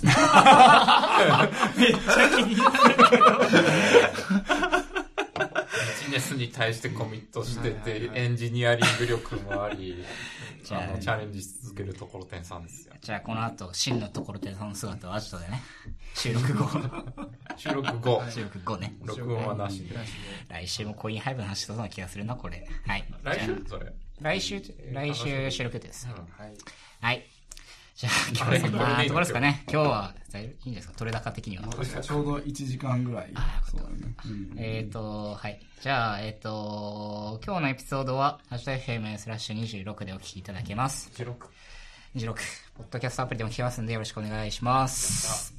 [0.00, 0.06] つつ。
[0.06, 5.10] 僕の話はなしです。
[5.70, 10.04] ビジネスに対してコミットしててエンジニアリング力もあり、
[10.64, 12.94] じゃあチャレンジし続けるところてんさんですよ。
[13.00, 15.62] じゃあこの後、真のところてんさんの姿をアジトでね、
[16.14, 16.68] 収録後、
[17.56, 18.94] 収録後、 収録後ね。
[19.04, 19.96] 録音はなしで。
[20.48, 22.66] 来週もコインハイブの話しそうな気がするな、これ。
[22.86, 23.04] はい。
[23.22, 23.64] 来週？
[23.68, 23.86] それ。
[23.86, 23.90] あ
[24.22, 24.60] 来週、
[24.92, 26.06] 来週収録です。
[27.00, 27.24] はい。
[28.08, 28.32] はい。
[28.32, 29.64] じゃあ、今日はそんなところですかね。
[29.70, 30.94] 今日は、いいんですか？
[30.96, 31.64] 取れ高的には。
[31.64, 33.32] ちょうど1時間ぐらい。
[33.70, 34.14] そうだね。
[34.26, 35.60] うんえっと、はい。
[35.80, 41.10] じゃあ、えっ、と、今日のエピソードは、ハッシュタグ FM スラッシュ26でお聞きいただけます。
[41.14, 41.34] 16。
[42.16, 42.34] 26。
[42.76, 45.54] ポッドキャストアプリでも聞けますんで、よろしくお願いします。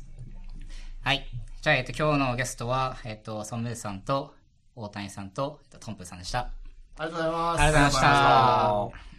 [1.03, 1.26] はい。
[1.61, 4.34] じゃあ、えっ、と、今日のゲストは、えっ、と、ソンムーさんと、
[4.76, 6.49] 大谷さんと、えっとトンプーさんでした。
[6.97, 7.61] ありがとうございます。
[7.61, 9.10] ありがとうございました。